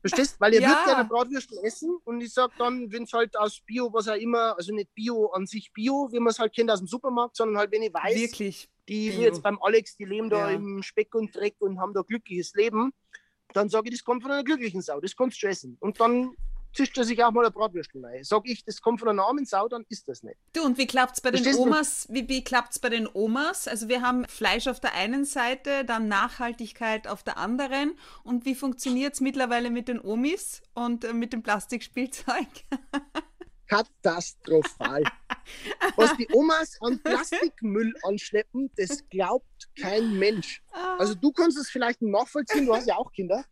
Verstehst? 0.00 0.40
Weil 0.40 0.54
ihr 0.54 0.60
ja. 0.60 0.68
würdet 0.68 0.84
gerne 0.84 1.04
Bratwürstel 1.04 1.58
essen 1.62 1.96
und 2.04 2.20
ich 2.20 2.32
sage 2.32 2.52
dann, 2.58 2.90
wenn 2.90 3.04
es 3.04 3.12
halt 3.12 3.36
aus 3.36 3.60
Bio, 3.64 3.92
was 3.92 4.08
auch 4.08 4.16
immer, 4.16 4.56
also 4.56 4.74
nicht 4.74 4.92
Bio 4.94 5.30
an 5.30 5.46
sich 5.46 5.72
Bio, 5.72 6.08
wie 6.10 6.18
man 6.18 6.32
es 6.32 6.40
halt 6.40 6.52
kennt 6.52 6.72
aus 6.72 6.80
dem 6.80 6.88
Supermarkt, 6.88 7.36
sondern 7.36 7.58
halt, 7.58 7.70
wenn 7.70 7.82
ich 7.82 7.94
weiß, 7.94 8.16
Wirklich 8.16 8.68
die 8.88 9.10
Bio. 9.10 9.20
jetzt 9.20 9.42
beim 9.42 9.58
Alex, 9.62 9.96
die 9.96 10.04
leben 10.04 10.30
da 10.30 10.50
ja. 10.50 10.56
im 10.56 10.82
Speck 10.82 11.14
und 11.14 11.34
Dreck 11.34 11.56
und 11.60 11.78
haben 11.78 11.94
da 11.94 12.02
glückliches 12.02 12.54
Leben, 12.54 12.92
dann 13.52 13.68
sage 13.68 13.88
ich, 13.88 13.96
das 13.96 14.04
kommt 14.04 14.22
von 14.22 14.32
einer 14.32 14.44
glücklichen 14.44 14.82
Sau, 14.82 15.00
das 15.00 15.16
kannst 15.16 15.42
du 15.42 15.46
essen. 15.46 15.76
Und 15.80 16.00
dann 16.00 16.34
zischt 16.74 16.96
er 16.96 17.04
sich 17.04 17.22
auch 17.22 17.30
mal 17.30 17.44
ein 17.44 17.52
Bratwürstel 17.52 18.04
rein. 18.04 18.24
Sag 18.24 18.48
ich, 18.48 18.64
das 18.64 18.80
kommt 18.80 19.00
von 19.00 19.08
einer 19.08 19.24
armen 19.24 19.44
Sau, 19.44 19.68
dann 19.68 19.84
ist 19.88 20.08
das 20.08 20.22
nicht. 20.22 20.36
Du, 20.54 20.62
und 20.62 20.78
wie 20.78 20.86
klappt 20.86 21.16
es 21.16 21.20
bei 21.20 21.30
den 21.30 21.54
Omas? 21.54 22.06
Wie, 22.10 22.28
wie 22.28 22.42
klappt 22.42 22.72
es 22.72 22.78
bei 22.78 22.88
den 22.88 23.08
Omas? 23.12 23.68
Also 23.68 23.88
wir 23.88 24.02
haben 24.02 24.24
Fleisch 24.26 24.66
auf 24.68 24.80
der 24.80 24.94
einen 24.94 25.24
Seite, 25.24 25.84
dann 25.84 26.08
Nachhaltigkeit 26.08 27.06
auf 27.08 27.22
der 27.22 27.36
anderen. 27.36 27.92
Und 28.24 28.46
wie 28.46 28.54
funktioniert 28.54 29.14
es 29.14 29.20
mittlerweile 29.20 29.70
mit 29.70 29.88
den 29.88 30.00
Omis 30.00 30.62
und 30.74 31.04
äh, 31.04 31.12
mit 31.12 31.32
dem 31.32 31.42
Plastikspielzeug? 31.42 32.48
Katastrophal. 33.72 35.02
Was 35.96 36.16
die 36.16 36.28
Omas 36.32 36.76
an 36.80 36.98
Plastikmüll 37.02 37.94
anschleppen, 38.02 38.70
das 38.76 39.08
glaubt 39.08 39.68
kein 39.80 40.18
Mensch. 40.18 40.62
Ah. 40.72 40.96
Also 40.98 41.14
du 41.14 41.32
kannst 41.32 41.58
es 41.58 41.70
vielleicht 41.70 42.02
nachvollziehen, 42.02 42.66
du 42.66 42.74
hast 42.74 42.86
ja 42.86 42.96
auch 42.96 43.10
Kinder. 43.12 43.44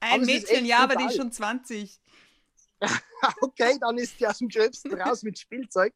Ein 0.00 0.22
Mädchen, 0.22 0.64
ja, 0.64 0.78
aber 0.78 0.94
die 0.94 1.04
ist 1.06 1.16
schon 1.16 1.32
20. 1.32 2.00
okay, 3.40 3.76
dann 3.80 3.98
ist 3.98 4.18
die 4.20 4.26
aus 4.26 4.38
dem 4.38 4.48
Gröbsten 4.48 4.94
raus 5.00 5.22
mit 5.24 5.38
Spielzeug. 5.38 5.92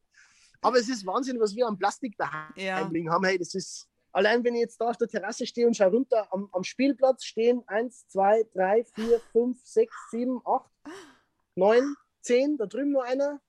Aber 0.60 0.78
es 0.78 0.88
ist 0.88 1.06
Wahnsinn, 1.06 1.38
was 1.38 1.54
wir 1.54 1.66
an 1.66 1.78
Plastik 1.78 2.16
daheim 2.18 2.52
ja. 2.56 2.76
haben. 2.78 3.24
Hey, 3.24 3.38
das 3.38 3.54
ist, 3.54 3.88
allein 4.10 4.42
wenn 4.42 4.54
ich 4.54 4.62
jetzt 4.62 4.80
da 4.80 4.90
auf 4.90 4.96
der 4.96 5.08
Terrasse 5.08 5.46
stehe 5.46 5.66
und 5.68 5.76
schaue 5.76 5.90
runter, 5.90 6.26
am, 6.32 6.48
am 6.52 6.64
Spielplatz 6.64 7.24
stehen 7.24 7.62
1, 7.68 8.08
2, 8.08 8.44
3, 8.54 8.84
4, 8.94 9.20
5, 9.32 9.58
6, 9.64 9.94
7, 10.10 10.40
8, 10.44 10.70
9, 11.54 11.94
10, 12.22 12.56
da 12.56 12.66
drüben 12.66 12.92
nur 12.92 13.04
einer, 13.04 13.40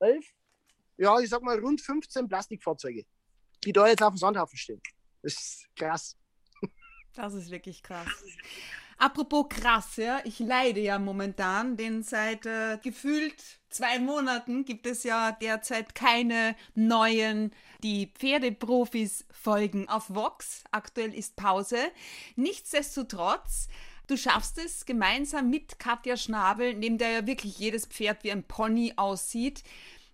11. 0.00 0.24
Ja, 0.96 1.18
ich 1.20 1.28
sag 1.30 1.42
mal 1.42 1.58
rund 1.58 1.80
15 1.80 2.28
Plastikfahrzeuge, 2.28 3.04
die 3.64 3.72
da 3.72 3.86
jetzt 3.86 4.02
auf 4.02 4.14
dem 4.14 4.18
Sandhaufen 4.18 4.58
stehen. 4.58 4.80
Das 5.22 5.34
ist 5.34 5.68
krass. 5.76 6.16
Das 7.14 7.34
ist 7.34 7.50
wirklich 7.50 7.82
krass. 7.82 8.06
Apropos 8.96 9.46
krass, 9.48 9.96
ja, 9.96 10.20
ich 10.24 10.40
leide 10.40 10.80
ja 10.80 10.98
momentan, 10.98 11.76
denn 11.76 12.02
seit 12.02 12.46
äh, 12.46 12.78
gefühlt 12.82 13.40
zwei 13.70 14.00
Monaten 14.00 14.64
gibt 14.64 14.86
es 14.86 15.04
ja 15.04 15.30
derzeit 15.30 15.94
keine 15.94 16.56
neuen 16.74 17.52
Die 17.84 18.12
Pferdeprofis 18.12 19.24
folgen 19.30 19.88
auf 19.88 20.12
Vox. 20.12 20.64
Aktuell 20.72 21.14
ist 21.14 21.36
Pause. 21.36 21.78
Nichtsdestotrotz 22.34 23.68
Du 24.08 24.16
schaffst 24.16 24.56
es 24.56 24.86
gemeinsam 24.86 25.50
mit 25.50 25.78
Katja 25.78 26.16
Schnabel, 26.16 26.74
neben 26.74 26.96
der 26.96 27.10
ja 27.10 27.26
wirklich 27.26 27.58
jedes 27.58 27.84
Pferd 27.84 28.24
wie 28.24 28.32
ein 28.32 28.42
Pony 28.42 28.94
aussieht, 28.96 29.62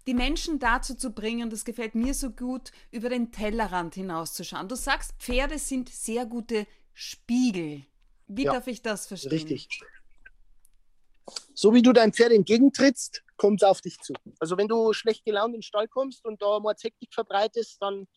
die 0.08 0.14
Menschen 0.14 0.58
dazu 0.58 0.96
zu 0.96 1.12
bringen, 1.12 1.48
das 1.48 1.64
gefällt 1.64 1.94
mir 1.94 2.12
so 2.12 2.30
gut, 2.30 2.72
über 2.90 3.08
den 3.08 3.30
Tellerrand 3.30 3.94
hinauszuschauen. 3.94 4.68
Du 4.68 4.74
sagst, 4.74 5.12
Pferde 5.20 5.58
sind 5.60 5.88
sehr 5.88 6.26
gute 6.26 6.66
Spiegel. 6.92 7.86
Wie 8.26 8.42
ja, 8.42 8.52
darf 8.52 8.66
ich 8.66 8.82
das 8.82 9.06
verstehen? 9.06 9.30
Richtig. 9.30 9.68
So 11.54 11.72
wie 11.72 11.80
du 11.80 11.92
deinem 11.92 12.12
Pferd 12.12 12.32
entgegentrittst, 12.32 13.22
kommt 13.36 13.62
es 13.62 13.68
auf 13.68 13.80
dich 13.80 13.98
zu. 14.00 14.12
Also 14.40 14.58
wenn 14.58 14.66
du 14.66 14.92
schlecht 14.92 15.24
gelaunt 15.24 15.54
in 15.54 15.60
den 15.60 15.62
Stall 15.62 15.86
kommst 15.86 16.24
und 16.26 16.42
da 16.42 16.58
mal 16.58 16.74
Hektik 16.78 17.14
verbreitest, 17.14 17.80
dann 17.80 18.08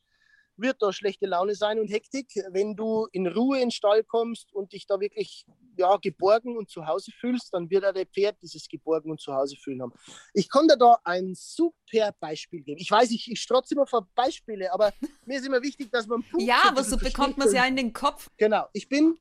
wird 0.57 0.81
da 0.81 0.91
schlechte 0.91 1.25
Laune 1.25 1.55
sein 1.55 1.79
und 1.79 1.87
Hektik. 1.87 2.27
Wenn 2.51 2.75
du 2.75 3.07
in 3.11 3.27
Ruhe 3.27 3.57
in 3.57 3.65
den 3.65 3.71
Stall 3.71 4.03
kommst 4.03 4.53
und 4.53 4.73
dich 4.73 4.87
da 4.87 4.99
wirklich 4.99 5.45
ja, 5.77 5.95
geborgen 5.97 6.57
und 6.57 6.69
zu 6.69 6.85
Hause 6.87 7.11
fühlst, 7.11 7.53
dann 7.53 7.69
wird 7.69 7.85
auch 7.85 7.93
der 7.93 8.05
Pferd 8.05 8.37
dieses 8.41 8.67
geborgen 8.67 9.11
und 9.11 9.21
zu 9.21 9.33
Hause 9.33 9.55
fühlen 9.55 9.81
haben. 9.81 9.93
Ich 10.33 10.49
konnte 10.49 10.77
da 10.77 10.97
ein 11.03 11.33
super 11.35 12.11
Beispiel 12.19 12.61
geben. 12.61 12.79
Ich 12.79 12.89
weiß, 12.89 13.11
ich, 13.11 13.31
ich 13.31 13.39
strotze 13.39 13.75
immer 13.75 13.87
vor 13.87 14.07
Beispiele, 14.15 14.73
aber 14.73 14.93
mir 15.25 15.37
ist 15.37 15.45
immer 15.45 15.61
wichtig, 15.61 15.91
dass 15.91 16.07
man 16.07 16.23
Punkt 16.23 16.45
Ja, 16.45 16.63
aber 16.65 16.83
so 16.83 16.97
bekommt 16.97 17.37
man 17.37 17.47
es 17.47 17.53
ja 17.53 17.65
in 17.65 17.75
den 17.75 17.93
Kopf. 17.93 18.29
Genau. 18.37 18.67
Ich 18.73 18.89
bin 18.89 19.19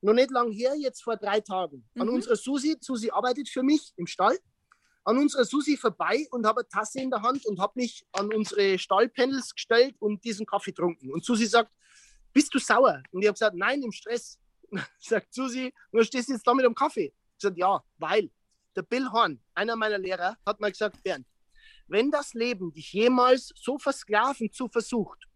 noch 0.00 0.14
nicht 0.14 0.30
lang 0.30 0.52
her, 0.52 0.74
jetzt 0.76 1.02
vor 1.02 1.16
drei 1.16 1.40
Tagen, 1.40 1.88
an 1.98 2.08
mhm. 2.08 2.14
unsere 2.14 2.36
Susi. 2.36 2.76
Susi 2.80 3.10
arbeitet 3.10 3.48
für 3.48 3.62
mich 3.62 3.92
im 3.96 4.06
Stall 4.06 4.38
an 5.04 5.18
unserer 5.18 5.44
Susi 5.44 5.76
vorbei 5.76 6.26
und 6.30 6.46
habe 6.46 6.60
eine 6.60 6.68
Tasse 6.68 7.00
in 7.00 7.10
der 7.10 7.22
Hand 7.22 7.44
und 7.46 7.60
habe 7.60 7.74
mich 7.76 8.06
an 8.12 8.32
unsere 8.32 8.78
Stallpanels 8.78 9.54
gestellt 9.54 9.96
und 10.00 10.24
diesen 10.24 10.46
Kaffee 10.46 10.72
getrunken. 10.72 11.12
Und 11.12 11.24
Susi 11.24 11.46
sagt, 11.46 11.70
bist 12.32 12.52
du 12.54 12.58
sauer? 12.58 13.02
Und 13.12 13.22
ich 13.22 13.28
habe 13.28 13.34
gesagt, 13.34 13.56
nein, 13.56 13.82
im 13.82 13.92
Stress. 13.92 14.38
sagt 14.98 15.32
Susi, 15.32 15.72
du 15.92 16.02
stehst 16.02 16.28
jetzt 16.28 16.46
da 16.46 16.54
mit 16.54 16.64
dem 16.64 16.74
Kaffee. 16.74 17.12
Ich 17.32 17.38
gesagt, 17.38 17.58
ja, 17.58 17.82
weil 17.98 18.30
der 18.74 18.82
Bill 18.82 19.08
Horn, 19.12 19.40
einer 19.54 19.76
meiner 19.76 19.98
Lehrer, 19.98 20.36
hat 20.44 20.60
mal 20.60 20.70
gesagt, 20.70 21.02
Bernd, 21.02 21.26
wenn 21.86 22.10
das 22.10 22.34
Leben 22.34 22.72
dich 22.72 22.92
jemals 22.92 23.52
so 23.56 23.78
versklaven 23.78 24.52
zu 24.52 24.68
versucht, 24.68 25.28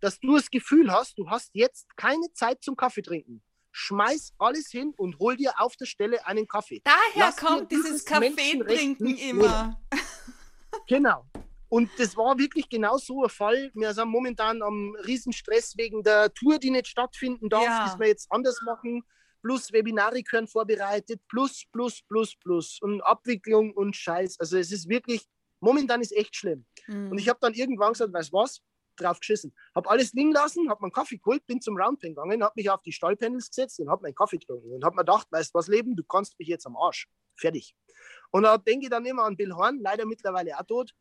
dass 0.00 0.18
du 0.18 0.34
das 0.34 0.50
Gefühl 0.50 0.90
hast, 0.92 1.16
du 1.16 1.30
hast 1.30 1.50
jetzt 1.54 1.96
keine 1.96 2.32
Zeit 2.32 2.62
zum 2.62 2.76
Kaffee 2.76 3.02
trinken, 3.02 3.42
schmeiß 3.72 4.34
alles 4.38 4.70
hin 4.70 4.92
und 4.96 5.18
hol 5.18 5.36
dir 5.36 5.54
auf 5.58 5.76
der 5.76 5.86
Stelle 5.86 6.24
einen 6.26 6.46
Kaffee. 6.46 6.82
Daher 6.84 7.00
Lass 7.16 7.36
kommt 7.36 7.72
dieses 7.72 8.04
Kaffee 8.04 8.58
trinken 8.58 9.16
immer. 9.16 9.80
genau. 10.86 11.24
Und 11.68 11.90
das 11.96 12.14
war 12.18 12.38
wirklich 12.38 12.68
genau 12.68 12.98
so 12.98 13.24
ein 13.24 13.30
Fall. 13.30 13.70
Wir 13.74 13.94
sind 13.94 14.08
momentan 14.08 14.62
am 14.62 14.94
Riesenstress 15.06 15.74
wegen 15.78 16.02
der 16.02 16.32
Tour, 16.34 16.58
die 16.58 16.70
nicht 16.70 16.86
stattfinden 16.86 17.48
darf, 17.48 17.64
ja. 17.64 17.86
das 17.86 17.98
wir 17.98 18.08
jetzt 18.08 18.30
anders 18.30 18.60
machen. 18.62 19.02
Plus 19.40 19.72
Webinare 19.72 20.22
können 20.22 20.46
vorbereitet, 20.46 21.22
plus, 21.28 21.64
plus, 21.72 22.02
plus, 22.06 22.36
plus. 22.36 22.78
Und 22.82 23.00
Abwicklung 23.00 23.72
und 23.72 23.96
Scheiß. 23.96 24.38
Also 24.38 24.58
es 24.58 24.70
ist 24.70 24.86
wirklich, 24.88 25.26
momentan 25.60 26.02
ist 26.02 26.14
echt 26.14 26.36
schlimm. 26.36 26.66
Mhm. 26.88 27.12
Und 27.12 27.18
ich 27.18 27.30
habe 27.30 27.38
dann 27.40 27.54
irgendwann 27.54 27.94
gesagt, 27.94 28.12
weißt 28.12 28.28
du 28.28 28.36
was, 28.36 28.60
drauf 28.96 29.20
geschissen. 29.20 29.54
Habe 29.74 29.88
alles 29.90 30.12
liegen 30.12 30.32
lassen, 30.32 30.68
habe 30.70 30.82
meinen 30.82 30.92
Kaffee 30.92 31.18
geholt, 31.18 31.46
bin 31.46 31.60
zum 31.60 31.76
Roundpen 31.76 32.14
gegangen, 32.14 32.42
habe 32.42 32.54
mich 32.56 32.70
auf 32.70 32.82
die 32.82 32.92
Stallpanels 32.92 33.48
gesetzt 33.48 33.80
und 33.80 33.88
habe 33.88 34.02
meinen 34.02 34.14
Kaffee 34.14 34.38
getrunken 34.38 34.72
und 34.72 34.84
habe 34.84 34.96
mir 34.96 35.02
gedacht, 35.02 35.28
weißt 35.30 35.54
du 35.54 35.58
was, 35.58 35.68
Leben, 35.68 35.96
du 35.96 36.04
kannst 36.04 36.38
mich 36.38 36.48
jetzt 36.48 36.66
am 36.66 36.76
Arsch. 36.76 37.08
Fertig. 37.34 37.74
Und 38.30 38.44
da 38.44 38.58
denke 38.58 38.86
ich 38.86 38.90
dann 38.90 39.04
immer 39.04 39.24
an 39.24 39.36
Bill 39.36 39.52
Horn, 39.52 39.80
leider 39.80 40.06
mittlerweile 40.06 40.58
auch 40.58 40.66
tot. 40.66 40.92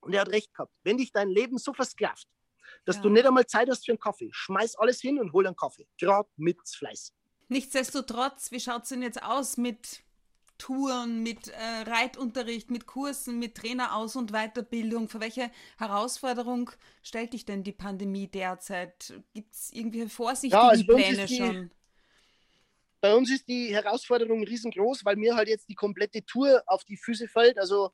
Und 0.00 0.14
er 0.14 0.20
hat 0.22 0.28
recht 0.28 0.52
gehabt. 0.52 0.72
Wenn 0.82 0.98
dich 0.98 1.12
dein 1.12 1.30
Leben 1.30 1.58
so 1.58 1.72
versklavt, 1.72 2.28
dass 2.84 2.96
ja. 2.96 3.02
du 3.02 3.08
nicht 3.08 3.26
einmal 3.26 3.46
Zeit 3.46 3.68
hast 3.68 3.84
für 3.84 3.92
einen 3.92 3.98
Kaffee, 3.98 4.30
schmeiß 4.32 4.76
alles 4.76 5.00
hin 5.00 5.18
und 5.18 5.32
hol 5.32 5.46
einen 5.46 5.56
Kaffee. 5.56 5.88
Gerade 5.98 6.28
mit 6.36 6.58
Fleiß. 6.68 7.14
Nichtsdestotrotz, 7.48 8.50
wie 8.50 8.60
schaut 8.60 8.84
es 8.84 8.88
denn 8.90 9.02
jetzt 9.02 9.22
aus 9.22 9.56
mit 9.56 10.03
Touren, 10.64 11.22
mit 11.22 11.48
äh, 11.48 11.82
Reitunterricht, 11.86 12.70
mit 12.70 12.86
Kursen, 12.86 13.38
mit 13.38 13.54
Traineraus- 13.54 14.16
und 14.16 14.32
Weiterbildung? 14.32 15.10
Für 15.10 15.20
welche 15.20 15.50
Herausforderung 15.76 16.70
stellt 17.02 17.34
dich 17.34 17.44
denn 17.44 17.62
die 17.62 17.72
Pandemie 17.72 18.28
derzeit? 18.28 19.12
Gibt 19.34 19.54
es 19.54 19.70
irgendwie 19.74 20.08
vorsichtige 20.08 20.56
ja, 20.56 20.68
also 20.68 20.86
Pläne 20.86 21.26
die, 21.26 21.36
schon? 21.36 21.70
Bei 23.02 23.14
uns 23.14 23.30
ist 23.30 23.46
die 23.46 23.74
Herausforderung 23.74 24.42
riesengroß, 24.42 25.04
weil 25.04 25.16
mir 25.16 25.36
halt 25.36 25.48
jetzt 25.48 25.68
die 25.68 25.74
komplette 25.74 26.24
Tour 26.24 26.62
auf 26.66 26.82
die 26.84 26.96
Füße 26.96 27.28
fällt. 27.28 27.58
Also 27.58 27.90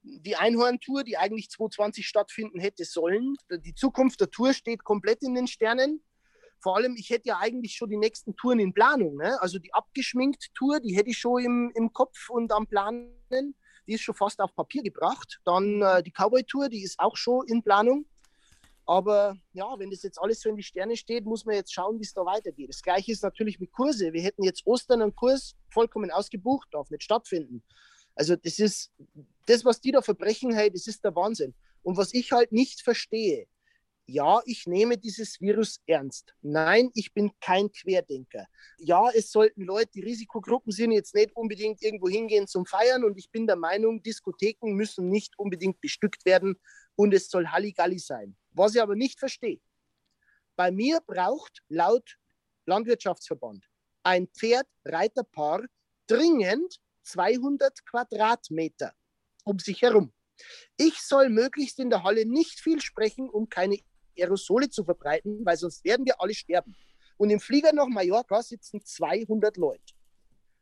die 0.00 0.36
Einhorn-Tour, 0.36 1.04
die 1.04 1.18
eigentlich 1.18 1.50
2020 1.50 2.08
stattfinden 2.08 2.58
hätte 2.58 2.86
sollen. 2.86 3.36
Die 3.50 3.74
Zukunft 3.74 4.22
der 4.22 4.30
Tour 4.30 4.54
steht 4.54 4.82
komplett 4.82 5.22
in 5.22 5.34
den 5.34 5.46
Sternen. 5.46 6.02
Vor 6.64 6.76
allem, 6.76 6.96
ich 6.96 7.10
hätte 7.10 7.28
ja 7.28 7.36
eigentlich 7.40 7.76
schon 7.76 7.90
die 7.90 7.98
nächsten 7.98 8.36
Touren 8.36 8.58
in 8.58 8.72
Planung. 8.72 9.16
Ne? 9.16 9.38
Also 9.42 9.58
die 9.58 9.74
abgeschminkt 9.74 10.48
Tour, 10.54 10.80
die 10.80 10.96
hätte 10.96 11.10
ich 11.10 11.18
schon 11.18 11.44
im, 11.44 11.72
im 11.74 11.92
Kopf 11.92 12.30
und 12.30 12.50
am 12.52 12.66
Planen. 12.66 13.54
Die 13.86 13.92
ist 13.92 14.00
schon 14.00 14.14
fast 14.14 14.40
auf 14.40 14.54
Papier 14.56 14.82
gebracht. 14.82 15.42
Dann 15.44 15.82
äh, 15.82 16.02
die 16.02 16.10
Cowboy-Tour, 16.10 16.70
die 16.70 16.82
ist 16.82 16.98
auch 17.00 17.18
schon 17.18 17.46
in 17.48 17.62
Planung. 17.62 18.06
Aber 18.86 19.36
ja, 19.52 19.78
wenn 19.78 19.90
das 19.90 20.04
jetzt 20.04 20.18
alles 20.18 20.40
so 20.40 20.48
in 20.48 20.56
die 20.56 20.62
Sterne 20.62 20.96
steht, 20.96 21.26
muss 21.26 21.44
man 21.44 21.54
jetzt 21.54 21.70
schauen, 21.70 21.98
wie 21.98 22.04
es 22.04 22.14
da 22.14 22.24
weitergeht. 22.24 22.70
Das 22.70 22.80
gleiche 22.80 23.12
ist 23.12 23.22
natürlich 23.22 23.60
mit 23.60 23.70
Kurse. 23.70 24.14
Wir 24.14 24.22
hätten 24.22 24.42
jetzt 24.42 24.66
Ostern 24.66 25.02
einen 25.02 25.14
Kurs 25.14 25.56
vollkommen 25.68 26.10
ausgebucht, 26.10 26.68
darf 26.72 26.88
nicht 26.88 27.02
stattfinden. 27.02 27.62
Also 28.14 28.36
das 28.36 28.58
ist, 28.58 28.90
das, 29.44 29.66
was 29.66 29.82
die 29.82 29.92
da 29.92 30.00
verbrechen, 30.00 30.54
hey, 30.54 30.70
das 30.70 30.86
ist 30.86 31.04
der 31.04 31.14
Wahnsinn. 31.14 31.54
Und 31.82 31.98
was 31.98 32.14
ich 32.14 32.32
halt 32.32 32.52
nicht 32.52 32.80
verstehe, 32.80 33.48
ja, 34.06 34.40
ich 34.44 34.66
nehme 34.66 34.98
dieses 34.98 35.40
Virus 35.40 35.80
ernst. 35.86 36.34
Nein, 36.42 36.90
ich 36.94 37.14
bin 37.14 37.32
kein 37.40 37.72
Querdenker. 37.72 38.46
Ja, 38.78 39.08
es 39.10 39.30
sollten 39.30 39.62
Leute, 39.62 39.90
die 39.94 40.02
Risikogruppen 40.02 40.72
sind, 40.72 40.92
jetzt 40.92 41.14
nicht 41.14 41.34
unbedingt 41.34 41.82
irgendwo 41.82 42.08
hingehen 42.08 42.46
zum 42.46 42.66
Feiern. 42.66 43.04
Und 43.04 43.16
ich 43.18 43.30
bin 43.30 43.46
der 43.46 43.56
Meinung, 43.56 44.02
Diskotheken 44.02 44.74
müssen 44.74 45.08
nicht 45.08 45.38
unbedingt 45.38 45.80
bestückt 45.80 46.24
werden 46.26 46.60
und 46.96 47.14
es 47.14 47.30
soll 47.30 47.48
Halligalli 47.48 47.98
sein. 47.98 48.36
Was 48.50 48.74
ich 48.74 48.82
aber 48.82 48.94
nicht 48.94 49.18
verstehe, 49.18 49.60
bei 50.56 50.70
mir 50.70 51.00
braucht 51.00 51.62
laut 51.68 52.18
Landwirtschaftsverband 52.66 53.64
ein 54.04 54.28
Pferd-Reiterpaar 54.28 55.64
dringend 56.06 56.78
200 57.02 57.84
Quadratmeter 57.86 58.94
um 59.44 59.58
sich 59.58 59.82
herum. 59.82 60.12
Ich 60.76 61.00
soll 61.00 61.28
möglichst 61.28 61.78
in 61.78 61.90
der 61.90 62.02
Halle 62.02 62.26
nicht 62.26 62.60
viel 62.60 62.80
sprechen, 62.80 63.28
um 63.28 63.48
keine 63.48 63.78
Aerosole 64.16 64.70
zu 64.70 64.84
verbreiten, 64.84 65.44
weil 65.44 65.56
sonst 65.56 65.84
werden 65.84 66.06
wir 66.06 66.20
alle 66.20 66.34
sterben. 66.34 66.74
Und 67.16 67.30
im 67.30 67.40
Flieger 67.40 67.72
nach 67.72 67.86
Mallorca 67.88 68.42
sitzen 68.42 68.84
200 68.84 69.56
Leute. 69.56 69.94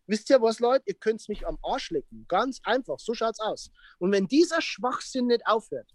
Wisst 0.07 0.29
ihr 0.31 0.43
was, 0.43 0.59
Leute? 0.59 0.85
Ihr 0.87 0.95
könnt 0.95 1.27
mich 1.29 1.47
am 1.47 1.59
Arsch 1.63 1.91
lecken. 1.91 2.27
Ganz 2.29 2.61
einfach, 2.65 2.99
so 2.99 3.15
schaut's 3.15 3.41
aus. 3.41 3.71
Und 3.99 4.13
wenn 4.13 4.27
dieser 4.27 4.61
Schwachsinn 4.61 5.29
nicht 5.29 5.47
aufhört, 5.47 5.95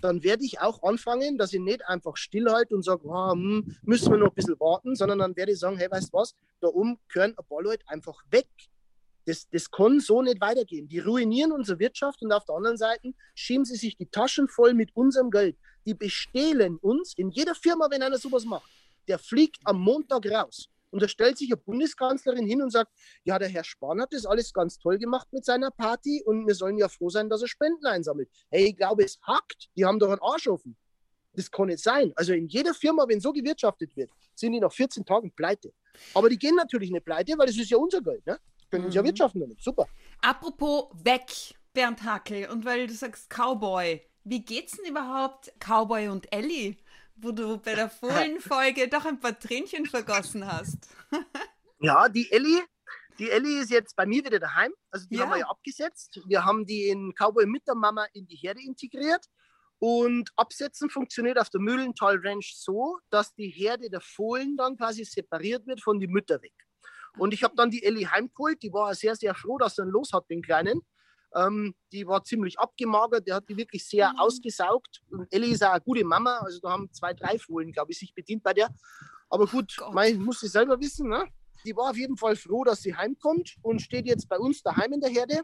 dann 0.00 0.22
werde 0.22 0.44
ich 0.44 0.60
auch 0.60 0.82
anfangen, 0.82 1.38
dass 1.38 1.52
ich 1.52 1.60
nicht 1.60 1.86
einfach 1.86 2.16
stillhalte 2.16 2.74
und 2.74 2.84
sage, 2.84 3.02
oh, 3.04 3.32
hm, 3.32 3.76
müssen 3.82 4.12
wir 4.12 4.18
noch 4.18 4.28
ein 4.28 4.34
bisschen 4.34 4.60
warten, 4.60 4.94
sondern 4.94 5.18
dann 5.18 5.36
werde 5.36 5.52
ich 5.52 5.58
sagen, 5.58 5.76
hey, 5.76 5.90
weißt 5.90 6.12
du 6.12 6.18
was, 6.18 6.34
da 6.60 6.68
oben 6.68 6.98
können 7.08 7.36
ein 7.36 7.44
paar 7.46 7.62
Leute 7.62 7.84
einfach 7.88 8.22
weg. 8.30 8.48
Das, 9.28 9.48
das 9.50 9.70
kann 9.70 10.00
so 10.00 10.22
nicht 10.22 10.40
weitergehen. 10.40 10.88
Die 10.88 11.00
ruinieren 11.00 11.52
unsere 11.52 11.78
Wirtschaft 11.78 12.22
und 12.22 12.32
auf 12.32 12.44
der 12.46 12.56
anderen 12.56 12.78
Seite 12.78 13.12
schieben 13.34 13.64
sie 13.64 13.76
sich 13.76 13.96
die 13.96 14.06
Taschen 14.06 14.48
voll 14.48 14.72
mit 14.74 14.96
unserem 14.96 15.30
Geld 15.30 15.56
die 15.88 15.94
bestehlen 15.94 16.76
uns 16.76 17.14
in 17.16 17.30
jeder 17.30 17.54
Firma, 17.54 17.88
wenn 17.90 18.02
einer 18.02 18.18
sowas 18.18 18.44
macht. 18.44 18.70
Der 19.08 19.18
fliegt 19.18 19.58
am 19.64 19.80
Montag 19.80 20.26
raus. 20.26 20.68
Und 20.90 21.02
da 21.02 21.08
stellt 21.08 21.38
sich 21.38 21.48
eine 21.48 21.56
Bundeskanzlerin 21.56 22.46
hin 22.46 22.60
und 22.60 22.70
sagt, 22.70 22.92
ja, 23.24 23.38
der 23.38 23.48
Herr 23.48 23.64
Spahn 23.64 24.00
hat 24.00 24.12
das 24.12 24.26
alles 24.26 24.52
ganz 24.52 24.78
toll 24.78 24.98
gemacht 24.98 25.28
mit 25.32 25.46
seiner 25.46 25.70
Party 25.70 26.22
und 26.26 26.46
wir 26.46 26.54
sollen 26.54 26.76
ja 26.76 26.90
froh 26.90 27.08
sein, 27.08 27.30
dass 27.30 27.40
er 27.40 27.48
Spenden 27.48 27.86
einsammelt. 27.86 28.28
Hey, 28.50 28.68
ich 28.68 28.76
glaube, 28.76 29.02
es 29.02 29.18
hackt. 29.22 29.70
Die 29.76 29.84
haben 29.86 29.98
doch 29.98 30.10
einen 30.10 30.20
Arsch 30.20 30.46
offen. 30.46 30.76
Das 31.32 31.50
kann 31.50 31.68
nicht 31.68 31.82
sein. 31.82 32.12
Also 32.16 32.34
in 32.34 32.48
jeder 32.48 32.74
Firma, 32.74 33.06
wenn 33.08 33.20
so 33.20 33.32
gewirtschaftet 33.32 33.96
wird, 33.96 34.10
sind 34.34 34.52
die 34.52 34.60
nach 34.60 34.72
14 34.72 35.06
Tagen 35.06 35.32
pleite. 35.32 35.72
Aber 36.12 36.28
die 36.28 36.38
gehen 36.38 36.54
natürlich 36.54 36.90
nicht 36.90 37.06
pleite, 37.06 37.32
weil 37.38 37.46
das 37.46 37.56
ist 37.56 37.70
ja 37.70 37.78
unser 37.78 38.02
Geld. 38.02 38.26
Ne? 38.26 38.38
Können 38.70 38.86
mhm. 38.86 38.90
ja 38.90 39.04
wirtschaften 39.04 39.40
damit. 39.40 39.62
Super. 39.62 39.86
Apropos 40.20 40.90
weg, 41.04 41.54
Bernd 41.72 42.02
Hackel, 42.02 42.48
und 42.50 42.64
weil 42.64 42.86
du 42.86 42.94
sagst 42.94 43.30
Cowboy. 43.30 44.02
Wie 44.24 44.44
geht's 44.44 44.76
denn 44.76 44.90
überhaupt 44.90 45.52
Cowboy 45.58 46.08
und 46.08 46.30
Ellie, 46.32 46.76
wo 47.16 47.32
du 47.32 47.58
bei 47.58 47.74
der 47.74 47.88
Fohlenfolge 47.88 48.88
doch 48.90 49.06
ein 49.06 49.20
paar 49.20 49.38
Tränchen 49.38 49.86
vergossen 49.86 50.46
hast? 50.46 50.88
ja, 51.80 52.08
die 52.08 52.30
Ellie, 52.30 52.62
die 53.18 53.30
Ellie 53.30 53.62
ist 53.62 53.70
jetzt 53.70 53.96
bei 53.96 54.06
mir 54.06 54.24
wieder 54.24 54.38
daheim. 54.38 54.72
Also 54.90 55.06
die 55.08 55.16
ja. 55.16 55.22
haben 55.22 55.30
wir 55.30 55.38
ja 55.38 55.48
abgesetzt. 55.48 56.20
Wir 56.26 56.44
haben 56.44 56.66
die 56.66 56.88
in 56.88 57.14
Cowboy 57.14 57.46
mit 57.46 57.66
der 57.66 57.74
Mama 57.74 58.06
in 58.12 58.26
die 58.26 58.36
Herde 58.36 58.60
integriert. 58.60 59.24
Und 59.80 60.30
Absetzen 60.36 60.90
funktioniert 60.90 61.38
auf 61.38 61.50
der 61.50 61.60
Mühlental 61.60 62.18
Ranch 62.22 62.54
so, 62.56 62.98
dass 63.10 63.34
die 63.34 63.48
Herde 63.48 63.88
der 63.88 64.00
Fohlen 64.00 64.56
dann 64.56 64.76
quasi 64.76 65.04
separiert 65.04 65.66
wird 65.66 65.80
von 65.80 66.00
den 66.00 66.10
Mütter 66.10 66.42
weg. 66.42 66.54
Und 67.18 67.34
ich 67.34 67.42
habe 67.42 67.54
dann 67.56 67.70
die 67.70 67.82
Ellie 67.82 68.10
heimgeholt. 68.10 68.62
Die 68.62 68.72
war 68.72 68.94
sehr, 68.94 69.16
sehr 69.16 69.34
froh, 69.34 69.58
dass 69.58 69.78
er 69.78 69.82
einen 69.82 69.92
los 69.92 70.12
hat, 70.12 70.28
den 70.30 70.42
Kleinen. 70.42 70.82
Ähm, 71.34 71.74
die 71.92 72.06
war 72.06 72.24
ziemlich 72.24 72.58
abgemagert, 72.58 73.26
der 73.26 73.36
hat 73.36 73.48
die 73.48 73.56
wirklich 73.56 73.86
sehr 73.86 74.12
mhm. 74.12 74.18
ausgesaugt. 74.18 75.02
Und 75.10 75.32
Ellie 75.32 75.52
ist 75.52 75.62
auch 75.62 75.72
eine 75.72 75.80
gute 75.80 76.04
Mama, 76.04 76.38
also 76.38 76.58
da 76.60 76.70
haben 76.70 76.90
zwei, 76.92 77.12
drei 77.12 77.38
Fohlen, 77.38 77.72
glaube 77.72 77.92
ich, 77.92 77.98
sich 77.98 78.14
bedient 78.14 78.42
bei 78.42 78.54
der. 78.54 78.70
Aber 79.28 79.46
gut, 79.46 79.76
oh 79.86 79.92
mein, 79.92 80.20
muss 80.22 80.40
sie 80.40 80.48
selber 80.48 80.80
wissen. 80.80 81.08
Ne? 81.08 81.26
Die 81.64 81.76
war 81.76 81.90
auf 81.90 81.96
jeden 81.96 82.16
Fall 82.16 82.36
froh, 82.36 82.64
dass 82.64 82.80
sie 82.80 82.96
heimkommt 82.96 83.56
und 83.62 83.82
steht 83.82 84.06
jetzt 84.06 84.28
bei 84.28 84.38
uns 84.38 84.62
daheim 84.62 84.92
in 84.94 85.00
der 85.00 85.10
Herde. 85.10 85.42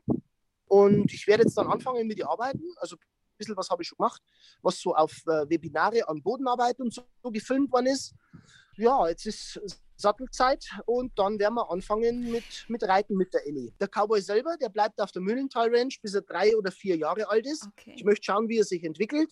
Und 0.66 1.12
ich 1.12 1.26
werde 1.26 1.42
jetzt 1.42 1.56
dann 1.58 1.66
anfangen 1.66 2.06
mit 2.06 2.18
ihr 2.18 2.28
arbeiten. 2.28 2.62
Also 2.76 2.96
ein 2.96 3.36
bisschen 3.36 3.56
was 3.56 3.68
habe 3.68 3.82
ich 3.82 3.88
schon 3.88 3.96
gemacht, 3.96 4.22
was 4.62 4.80
so 4.80 4.94
auf 4.94 5.12
äh, 5.26 5.48
Webinare 5.50 6.08
an 6.08 6.22
Bodenarbeit 6.22 6.80
und 6.80 6.94
so 6.94 7.04
gefilmt 7.30 7.70
worden 7.72 7.86
ist. 7.86 8.14
Ja, 8.76 9.08
jetzt 9.08 9.26
ist 9.26 9.60
Sattelzeit 9.96 10.64
und 10.86 11.18
dann 11.18 11.38
werden 11.38 11.54
wir 11.54 11.70
anfangen 11.70 12.30
mit, 12.30 12.44
mit 12.68 12.82
Reiten 12.82 13.16
mit 13.16 13.32
der 13.32 13.46
Ellie. 13.46 13.72
Der 13.80 13.88
Cowboy 13.88 14.20
selber, 14.20 14.56
der 14.60 14.68
bleibt 14.68 15.00
auf 15.00 15.12
der 15.12 15.22
Mühlental 15.22 15.74
Ranch, 15.74 16.00
bis 16.02 16.14
er 16.14 16.22
drei 16.22 16.56
oder 16.56 16.72
vier 16.72 16.96
Jahre 16.96 17.28
alt 17.28 17.46
ist. 17.46 17.66
Okay. 17.68 17.94
Ich 17.96 18.04
möchte 18.04 18.24
schauen, 18.24 18.48
wie 18.48 18.58
er 18.58 18.64
sich 18.64 18.82
entwickelt. 18.84 19.30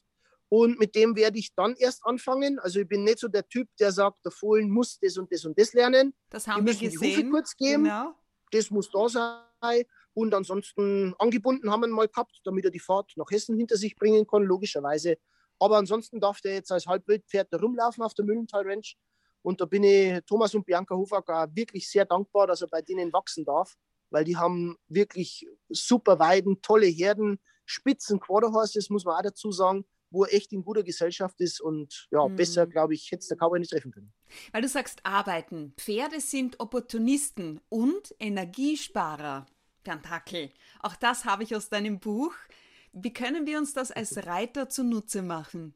Und 0.48 0.78
mit 0.78 0.94
dem 0.94 1.16
werde 1.16 1.38
ich 1.38 1.54
dann 1.54 1.74
erst 1.76 2.04
anfangen. 2.04 2.58
Also 2.58 2.80
ich 2.80 2.86
bin 2.86 3.04
nicht 3.04 3.18
so 3.18 3.28
der 3.28 3.48
Typ, 3.48 3.68
der 3.80 3.90
sagt, 3.90 4.24
der 4.24 4.32
Fohlen 4.32 4.70
muss 4.70 4.98
das 5.00 5.16
und 5.16 5.32
das 5.32 5.44
und 5.46 5.58
das 5.58 5.72
lernen. 5.72 6.14
Das 6.28 6.46
Wir 6.46 6.52
haben 6.52 6.66
wir 6.66 6.72
müssen 6.74 6.90
die 6.90 6.98
Hufe 6.98 7.08
gesehen. 7.08 7.30
kurz 7.30 7.56
geben. 7.56 7.84
Genau. 7.84 8.14
Das 8.50 8.70
muss 8.70 8.90
da 8.90 9.08
sein. 9.08 9.84
Und 10.12 10.34
ansonsten 10.34 11.14
angebunden 11.18 11.70
haben 11.70 11.80
wir 11.80 11.88
ihn 11.88 11.94
mal 11.94 12.06
gehabt, 12.06 12.38
damit 12.44 12.66
er 12.66 12.70
die 12.70 12.80
Fahrt 12.80 13.12
nach 13.16 13.30
Hessen 13.30 13.56
hinter 13.56 13.78
sich 13.78 13.96
bringen 13.96 14.26
kann, 14.26 14.42
logischerweise. 14.42 15.16
Aber 15.58 15.78
ansonsten 15.78 16.20
darf 16.20 16.42
der 16.42 16.52
jetzt 16.52 16.70
als 16.70 16.86
Halbwildpferd 16.86 17.48
da 17.50 17.56
rumlaufen 17.56 18.02
auf 18.04 18.12
der 18.12 18.26
Mühlental 18.26 18.68
Ranch. 18.68 18.96
Und 19.42 19.60
da 19.60 19.64
bin 19.64 19.84
ich 19.84 20.20
Thomas 20.26 20.54
und 20.54 20.64
Bianca 20.64 20.94
Hofacker 20.94 21.48
wirklich 21.54 21.90
sehr 21.90 22.04
dankbar, 22.04 22.46
dass 22.46 22.62
er 22.62 22.68
bei 22.68 22.80
denen 22.82 23.12
wachsen 23.12 23.44
darf, 23.44 23.74
weil 24.10 24.24
die 24.24 24.36
haben 24.36 24.76
wirklich 24.88 25.46
super 25.68 26.18
Weiden, 26.18 26.62
tolle 26.62 26.86
Herden, 26.86 27.40
spitzen 27.64 28.20
Quarterhorses, 28.20 28.90
muss 28.90 29.04
man 29.04 29.16
auch 29.16 29.22
dazu 29.22 29.50
sagen, 29.52 29.84
wo 30.10 30.24
er 30.24 30.34
echt 30.34 30.52
in 30.52 30.62
guter 30.62 30.82
Gesellschaft 30.82 31.40
ist. 31.40 31.60
Und 31.60 32.06
ja, 32.10 32.28
Mhm. 32.28 32.36
besser, 32.36 32.66
glaube 32.66 32.94
ich, 32.94 33.10
hätte 33.10 33.20
es 33.20 33.28
der 33.28 33.38
Cowboy 33.38 33.58
nicht 33.58 33.70
treffen 33.70 33.90
können. 33.92 34.12
Weil 34.52 34.62
du 34.62 34.68
sagst 34.68 35.00
arbeiten. 35.04 35.72
Pferde 35.78 36.20
sind 36.20 36.60
Opportunisten 36.60 37.60
und 37.68 38.14
Energiesparer. 38.18 39.46
Tentakel. 39.84 40.50
Auch 40.80 40.94
das 40.96 41.24
habe 41.24 41.42
ich 41.42 41.56
aus 41.56 41.68
deinem 41.68 41.98
Buch. 41.98 42.34
Wie 42.92 43.12
können 43.12 43.46
wir 43.46 43.58
uns 43.58 43.72
das 43.72 43.90
als 43.90 44.26
Reiter 44.26 44.68
zunutze 44.68 45.22
machen? 45.22 45.74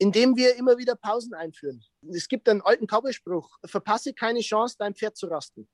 Indem 0.00 0.34
wir 0.34 0.56
immer 0.56 0.78
wieder 0.78 0.96
Pausen 0.96 1.34
einführen. 1.34 1.84
Es 2.08 2.26
gibt 2.26 2.48
einen 2.48 2.62
alten 2.62 2.86
Cowboy-Spruch, 2.86 3.58
verpasse 3.66 4.14
keine 4.14 4.40
Chance, 4.40 4.76
dein 4.78 4.94
Pferd 4.94 5.16
zu 5.16 5.26
rasten. 5.26 5.68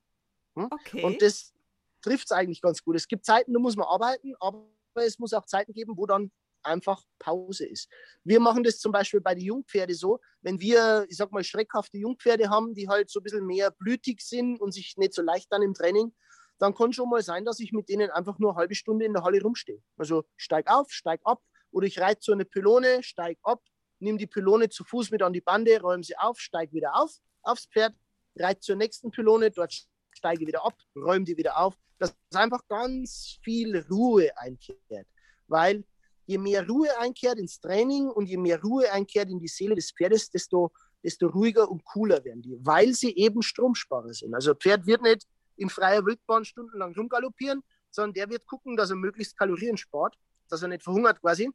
Okay. 0.55 1.05
Und 1.05 1.23
das 1.23 1.55
trifft 2.03 2.25
es 2.25 2.33
eigentlich 2.33 2.61
ganz 2.61 2.83
gut. 2.83 2.97
Es 2.97 3.07
gibt 3.07 3.25
Zeiten, 3.25 3.53
da 3.53 3.61
muss 3.61 3.77
man 3.77 3.87
arbeiten, 3.87 4.35
aber 4.41 4.67
es 4.95 5.21
muss 5.21 5.33
auch 5.33 5.47
Zeiten 5.47 5.73
geben, 5.73 5.97
wo 5.97 6.07
dann 6.07 6.33
einfach 6.65 7.05
Pause 7.21 7.67
ist. 7.67 7.89
Wir 8.25 8.41
machen 8.41 8.65
das 8.65 8.81
zum 8.81 8.91
Beispiel 8.91 9.21
bei 9.21 9.37
den 9.37 9.45
Jungpferde 9.45 9.95
so, 9.95 10.19
wenn 10.41 10.59
wir, 10.59 11.07
ich 11.09 11.17
sag 11.17 11.31
mal, 11.31 11.45
schreckhafte 11.45 11.97
Jungpferde 11.97 12.51
haben, 12.51 12.75
die 12.75 12.89
halt 12.89 13.09
so 13.09 13.21
ein 13.21 13.23
bisschen 13.23 13.47
mehr 13.47 13.71
blütig 13.71 14.23
sind 14.23 14.61
und 14.61 14.73
sich 14.73 14.97
nicht 14.97 15.15
so 15.15 15.23
leicht 15.23 15.53
dann 15.53 15.63
im 15.63 15.75
Training, 15.75 16.13
dann 16.59 16.75
kann 16.75 16.93
schon 16.93 17.09
mal 17.11 17.23
sein, 17.23 17.45
dass 17.45 17.61
ich 17.61 17.71
mit 17.71 17.89
denen 17.89 18.11
einfach 18.11 18.41
nur 18.41 18.51
eine 18.51 18.59
halbe 18.59 18.75
Stunde 18.75 19.05
in 19.05 19.13
der 19.13 19.23
Halle 19.23 19.41
rumstehe. 19.41 19.81
Also 19.97 20.25
steig 20.37 20.69
auf, 20.69 20.91
steig 20.91 21.21
ab 21.23 21.41
oder 21.71 21.87
ich 21.87 22.01
reite 22.01 22.21
so 22.23 22.33
eine 22.33 22.45
Pylone, 22.45 23.05
steig 23.05 23.39
ab, 23.45 23.63
nimm 23.99 24.19
die 24.19 24.27
Pylone 24.27 24.69
zu 24.69 24.85
Fuß 24.85 25.11
mit 25.11 25.23
an 25.23 25.33
die 25.33 25.41
Bande, 25.41 25.81
räume 25.81 26.03
sie 26.03 26.17
auf, 26.17 26.39
steig 26.39 26.73
wieder 26.73 26.97
auf 26.97 27.21
aufs 27.47 27.67
Pferd, 27.67 27.95
reite 28.37 28.61
zur 28.61 28.77
nächsten 28.77 29.11
Pylone, 29.11 29.51
dort 29.51 29.73
steige 30.11 30.47
wieder 30.47 30.65
ab, 30.65 30.75
räume 30.97 31.25
die 31.25 31.37
wieder 31.37 31.59
auf, 31.59 31.75
dass 31.99 32.15
einfach 32.35 32.61
ganz 32.69 33.39
viel 33.43 33.85
Ruhe 33.91 34.31
einkehrt. 34.37 35.07
Weil 35.47 35.85
je 36.27 36.39
mehr 36.39 36.67
Ruhe 36.67 36.89
einkehrt 36.99 37.39
ins 37.39 37.61
Training 37.61 38.09
und 38.09 38.27
je 38.27 38.37
mehr 38.37 38.61
Ruhe 38.61 38.91
einkehrt 38.93 39.31
in 39.31 39.39
die 39.39 39.49
Seele 39.49 39.77
des 39.77 39.93
Pferdes, 39.93 40.29
desto, 40.31 40.73
desto 41.03 41.29
ruhiger 41.29 41.71
und 41.71 41.85
cooler 41.85 42.25
werden 42.25 42.43
die, 42.43 42.59
weil 42.61 42.93
sie 42.95 43.15
eben 43.17 43.43
Stromsparer 43.43 44.13
sind. 44.13 44.35
Also 44.35 44.55
Pferd 44.55 44.87
wird 44.87 45.03
nicht 45.03 45.27
in 45.57 45.71
freier 45.71 46.05
Wildbahn 46.05 46.45
stundenlang 46.45 46.95
rumgaloppieren, 46.95 47.63
sondern 47.91 48.15
der 48.15 48.29
wird 48.29 48.45
gucken, 48.47 48.77
dass 48.77 48.91
er 48.91 48.97
möglichst 48.97 49.39
Kalorien 49.39 49.77
spart, 49.77 50.19
dass 50.49 50.63
er 50.63 50.69
nicht 50.69 50.83
verhungert 50.83 51.21
quasi. 51.21 51.51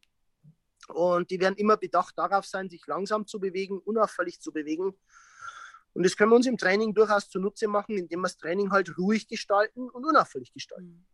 Und 0.91 1.31
die 1.31 1.39
werden 1.39 1.55
immer 1.55 1.77
bedacht 1.77 2.17
darauf 2.17 2.45
sein, 2.45 2.69
sich 2.69 2.85
langsam 2.87 3.25
zu 3.25 3.39
bewegen, 3.39 3.79
unauffällig 3.79 4.39
zu 4.41 4.51
bewegen. 4.51 4.93
Und 5.93 6.03
das 6.03 6.15
können 6.15 6.31
wir 6.31 6.35
uns 6.37 6.45
im 6.47 6.57
Training 6.57 6.93
durchaus 6.93 7.29
zunutze 7.29 7.67
machen, 7.67 7.97
indem 7.97 8.19
wir 8.19 8.23
das 8.27 8.37
Training 8.37 8.71
halt 8.71 8.97
ruhig 8.97 9.27
gestalten 9.27 9.89
und 9.89 10.05
unauffällig 10.05 10.53
gestalten. 10.53 11.05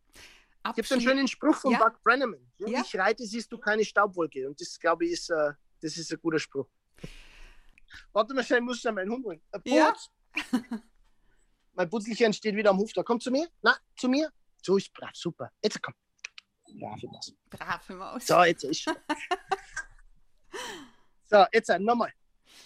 Es 0.63 0.75
gibt 0.75 0.91
einen 0.91 1.01
schönen 1.01 1.27
Spruch 1.27 1.55
von 1.55 1.71
Ja. 1.71 1.79
Buck 1.79 2.01
Brenneman. 2.03 2.45
Wenn 2.57 2.73
Ja. 2.73 2.81
ich 2.81 2.95
reite, 2.97 3.25
siehst 3.25 3.51
du 3.51 3.57
keine 3.57 3.85
Staubwolke. 3.85 4.47
Und 4.47 4.59
das, 4.59 4.77
glaube 4.79 5.05
ich, 5.05 5.13
ist, 5.13 5.29
äh, 5.29 5.53
das 5.81 5.97
ist 5.97 6.11
ein 6.11 6.19
guter 6.19 6.39
Spruch. 6.39 6.67
Warte 8.11 8.33
mal 8.33 8.43
schnell, 8.43 8.59
ich 8.59 8.65
muss 8.65 8.79
schnell 8.79 8.93
meinen 8.93 9.11
Hund 9.11 9.25
holen. 9.25 9.41
Ja. 9.65 9.95
Mein 11.73 11.89
Putzelchen 11.89 12.33
steht 12.33 12.55
wieder 12.55 12.71
am 12.71 12.77
Hof. 12.77 12.91
Da 12.93 13.03
komm 13.03 13.19
zu 13.19 13.31
mir. 13.31 13.47
Na, 13.61 13.77
zu 13.95 14.09
mir. 14.09 14.31
So 14.61 14.77
ist 14.77 14.91
brav, 14.93 15.11
super. 15.13 15.51
Jetzt 15.63 15.81
komm. 15.81 15.93
Brave 16.73 17.07
Maus. 17.07 17.33
Brave 17.49 17.95
Maus. 17.95 18.27
So, 18.27 18.43
jetzt 18.43 18.63
ist 18.63 18.81
schon. 18.81 18.95
so, 21.29 21.45
jetzt 21.51 21.69
äh, 21.69 21.79
nochmal. 21.79 22.11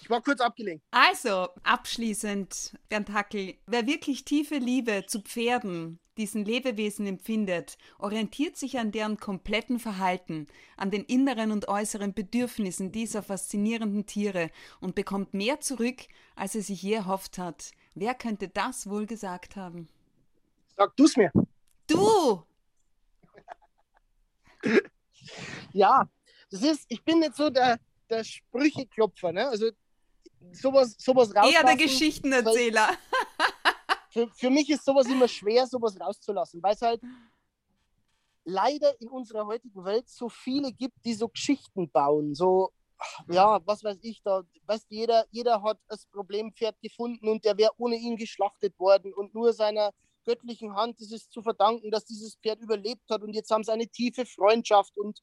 Ich 0.02 0.10
war 0.10 0.22
kurz 0.22 0.42
abgelenkt. 0.42 0.84
Also, 0.92 1.50
abschließend, 1.64 2.74
Bernd 2.90 3.14
Hackel, 3.14 3.56
wer 3.68 3.86
wirklich 3.86 4.26
tiefe 4.26 4.56
Liebe 4.56 5.06
zu 5.08 5.22
Pferden, 5.22 6.00
diesen 6.18 6.44
Lebewesen 6.44 7.08
empfindet, 7.08 7.78
orientiert 7.98 8.58
sich 8.58 8.78
an 8.78 8.92
deren 8.92 9.18
kompletten 9.18 9.80
Verhalten, 9.80 10.48
an 10.76 10.92
den 10.92 11.04
inneren 11.04 11.52
und 11.52 11.68
äußeren 11.68 12.14
Bedürfnissen 12.14 12.92
dieser 12.92 13.24
faszinierenden 13.24 14.06
Tiere 14.06 14.50
und 14.80 14.96
bekommt 14.96 15.34
mehr 15.34 15.62
zurück, 15.62 16.02
als 16.36 16.56
er 16.56 16.62
sich 16.62 16.82
je 16.82 16.94
erhofft 16.94 17.38
hat. 17.38 17.72
Wer 17.96 18.14
könnte 18.14 18.50
das 18.50 18.90
wohl 18.90 19.06
gesagt 19.06 19.56
haben? 19.56 19.88
Sag 20.76 20.96
du's 20.98 21.16
mir. 21.16 21.32
Du! 21.88 22.44
Ja, 25.74 26.10
das 26.50 26.64
ist, 26.64 26.86
ich 26.90 27.04
bin 27.04 27.20
nicht 27.20 27.36
so 27.36 27.50
der, 27.50 27.80
der 28.10 28.24
Sprücheklopfer, 28.24 29.32
ne? 29.32 29.48
Also 29.48 29.70
sowas, 30.52 30.96
sowas 30.98 31.32
Eher 31.32 31.64
der. 31.64 31.78
Geschichtenerzähler. 31.78 32.90
für, 34.10 34.28
für 34.30 34.50
mich 34.50 34.70
ist 34.70 34.84
sowas 34.84 35.08
immer 35.08 35.28
schwer, 35.28 35.66
sowas 35.68 35.98
rauszulassen, 36.00 36.62
weil 36.62 36.74
es 36.74 36.82
halt 36.82 37.02
leider 38.44 39.00
in 39.00 39.10
unserer 39.10 39.46
heutigen 39.46 39.84
Welt 39.86 40.10
so 40.10 40.28
viele 40.30 40.72
gibt, 40.72 41.06
die 41.06 41.14
so 41.14 41.30
Geschichten 41.30 41.90
bauen. 41.90 42.34
So, 42.34 42.72
ja, 43.30 43.60
was 43.66 43.84
weiß 43.84 44.00
ich, 44.02 44.22
da, 44.24 44.44
weißt 44.66 44.88
jeder, 44.90 45.26
jeder 45.32 45.62
hat 45.64 45.80
das 45.88 46.06
Problempferd 46.08 46.76
gefunden 46.82 47.28
und 47.30 47.46
der 47.46 47.58
wäre 47.58 47.72
ohne 47.78 47.96
ihn 47.96 48.18
geschlachtet 48.18 48.78
worden 48.80 49.14
und 49.14 49.34
nur 49.34 49.54
seiner 49.54 49.92
göttlichen 50.24 50.76
Hand 50.76 51.00
ist 51.00 51.12
es 51.12 51.30
zu 51.30 51.42
verdanken, 51.42 51.92
dass 51.92 52.06
dieses 52.06 52.36
Pferd 52.36 52.62
überlebt 52.62 53.10
hat 53.10 53.22
und 53.24 53.34
jetzt 53.34 53.52
haben 53.52 53.64
sie 53.64 53.72
eine 53.72 53.88
tiefe 53.88 54.26
Freundschaft 54.26 54.98
und 54.98 55.20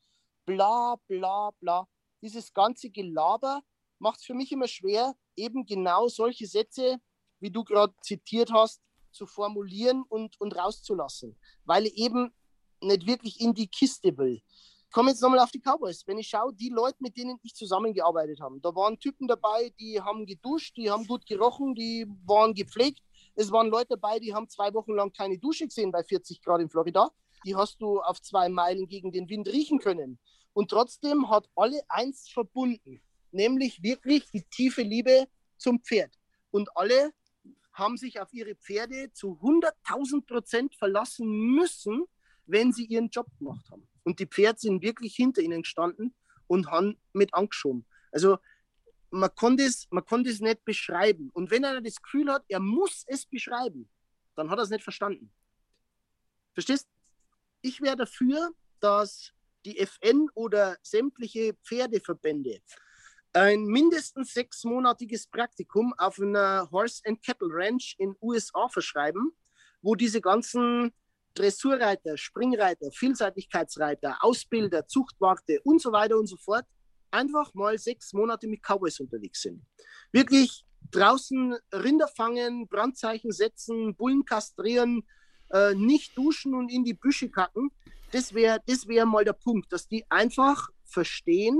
bla 0.46 0.96
bla 1.06 1.50
bla. 1.60 1.86
Dieses 2.22 2.52
ganze 2.52 2.90
Gelaber 2.90 3.62
macht 3.98 4.20
es 4.20 4.24
für 4.24 4.34
mich 4.34 4.50
immer 4.52 4.68
schwer, 4.68 5.14
eben 5.36 5.66
genau 5.66 6.08
solche 6.08 6.46
Sätze, 6.46 6.98
wie 7.40 7.50
du 7.50 7.64
gerade 7.64 7.94
zitiert 8.02 8.52
hast, 8.52 8.80
zu 9.12 9.26
formulieren 9.26 10.02
und, 10.08 10.40
und 10.40 10.56
rauszulassen, 10.56 11.36
weil 11.64 11.86
ich 11.86 11.94
eben 11.94 12.32
nicht 12.80 13.06
wirklich 13.06 13.40
in 13.40 13.54
die 13.54 13.68
Kiste 13.68 14.16
will. 14.16 14.42
Ich 14.88 14.92
komme 14.92 15.10
jetzt 15.10 15.20
nochmal 15.20 15.40
auf 15.40 15.50
die 15.50 15.60
Cowboys. 15.60 16.06
Wenn 16.06 16.18
ich 16.18 16.28
schaue, 16.28 16.54
die 16.54 16.70
Leute, 16.70 16.96
mit 17.00 17.16
denen 17.16 17.38
ich 17.42 17.54
zusammengearbeitet 17.54 18.40
habe, 18.40 18.58
da 18.60 18.74
waren 18.74 18.98
Typen 18.98 19.28
dabei, 19.28 19.70
die 19.78 20.00
haben 20.00 20.24
geduscht, 20.24 20.76
die 20.76 20.90
haben 20.90 21.06
gut 21.06 21.26
gerochen, 21.26 21.74
die 21.74 22.06
waren 22.24 22.54
gepflegt. 22.54 23.00
Es 23.40 23.52
waren 23.52 23.68
Leute 23.68 23.90
dabei, 23.90 24.18
die 24.18 24.34
haben 24.34 24.48
zwei 24.48 24.74
Wochen 24.74 24.94
lang 24.94 25.12
keine 25.12 25.38
Dusche 25.38 25.64
gesehen 25.66 25.92
bei 25.92 26.02
40 26.02 26.42
Grad 26.42 26.60
in 26.60 26.68
Florida. 26.68 27.08
Die 27.46 27.54
hast 27.54 27.80
du 27.80 28.00
auf 28.00 28.20
zwei 28.20 28.48
Meilen 28.48 28.88
gegen 28.88 29.12
den 29.12 29.28
Wind 29.28 29.46
riechen 29.46 29.78
können. 29.78 30.18
Und 30.54 30.72
trotzdem 30.72 31.30
hat 31.30 31.48
alle 31.54 31.80
eins 31.88 32.28
verbunden, 32.28 33.00
nämlich 33.30 33.80
wirklich 33.80 34.28
die 34.32 34.42
tiefe 34.42 34.82
Liebe 34.82 35.28
zum 35.56 35.78
Pferd. 35.78 36.18
Und 36.50 36.76
alle 36.76 37.12
haben 37.72 37.96
sich 37.96 38.18
auf 38.20 38.32
ihre 38.32 38.56
Pferde 38.56 39.12
zu 39.12 39.38
100.000 39.40 40.26
Prozent 40.26 40.74
verlassen 40.74 41.28
müssen, 41.54 42.06
wenn 42.46 42.72
sie 42.72 42.86
ihren 42.86 43.08
Job 43.08 43.28
gemacht 43.38 43.70
haben. 43.70 43.86
Und 44.02 44.18
die 44.18 44.26
Pferde 44.26 44.58
sind 44.58 44.82
wirklich 44.82 45.14
hinter 45.14 45.42
ihnen 45.42 45.62
gestanden 45.62 46.12
und 46.48 46.72
haben 46.72 46.98
mit 47.12 47.32
angeschoben. 47.34 47.86
Also 48.10 48.38
man 49.10 49.34
kann, 49.34 49.56
das, 49.56 49.86
man 49.90 50.04
kann 50.04 50.24
das 50.24 50.40
nicht 50.40 50.64
beschreiben. 50.64 51.30
Und 51.32 51.50
wenn 51.50 51.64
einer 51.64 51.80
das 51.80 52.00
Gefühl 52.00 52.32
hat, 52.32 52.44
er 52.48 52.60
muss 52.60 53.04
es 53.06 53.26
beschreiben, 53.26 53.88
dann 54.34 54.50
hat 54.50 54.58
er 54.58 54.62
es 54.62 54.70
nicht 54.70 54.84
verstanden. 54.84 55.32
Verstehst? 56.52 56.88
Ich 57.62 57.80
wäre 57.80 57.96
dafür, 57.96 58.52
dass 58.80 59.32
die 59.64 59.78
FN 59.78 60.28
oder 60.34 60.76
sämtliche 60.82 61.54
Pferdeverbände 61.64 62.60
ein 63.32 63.64
mindestens 63.64 64.32
sechsmonatiges 64.32 65.26
Praktikum 65.26 65.92
auf 65.98 66.18
einer 66.18 66.68
Horse 66.70 67.02
and 67.04 67.22
Cattle 67.22 67.48
Ranch 67.50 67.94
in 67.98 68.16
USA 68.20 68.68
verschreiben, 68.68 69.32
wo 69.82 69.94
diese 69.94 70.20
ganzen 70.20 70.92
Dressurreiter, 71.34 72.16
Springreiter, 72.16 72.90
Vielseitigkeitsreiter, 72.90 74.16
Ausbilder, 74.20 74.86
Zuchtwarte 74.86 75.60
und 75.62 75.80
so 75.80 75.92
weiter 75.92 76.16
und 76.16 76.26
so 76.26 76.36
fort 76.36 76.64
einfach 77.10 77.54
mal 77.54 77.78
sechs 77.78 78.12
Monate 78.12 78.46
mit 78.46 78.62
Cowboys 78.62 79.00
unterwegs 79.00 79.42
sind. 79.42 79.64
Wirklich 80.12 80.64
draußen 80.90 81.56
Rinder 81.72 82.08
fangen, 82.08 82.68
Brandzeichen 82.68 83.32
setzen, 83.32 83.94
Bullen 83.94 84.24
kastrieren, 84.24 85.06
äh, 85.50 85.74
nicht 85.74 86.16
duschen 86.16 86.54
und 86.54 86.70
in 86.70 86.84
die 86.84 86.94
Büsche 86.94 87.30
kacken. 87.30 87.70
Das 88.12 88.32
wäre 88.32 88.60
das 88.66 88.86
wär 88.88 89.04
mal 89.06 89.24
der 89.24 89.34
Punkt, 89.34 89.72
dass 89.72 89.86
die 89.88 90.04
einfach 90.10 90.68
verstehen, 90.84 91.58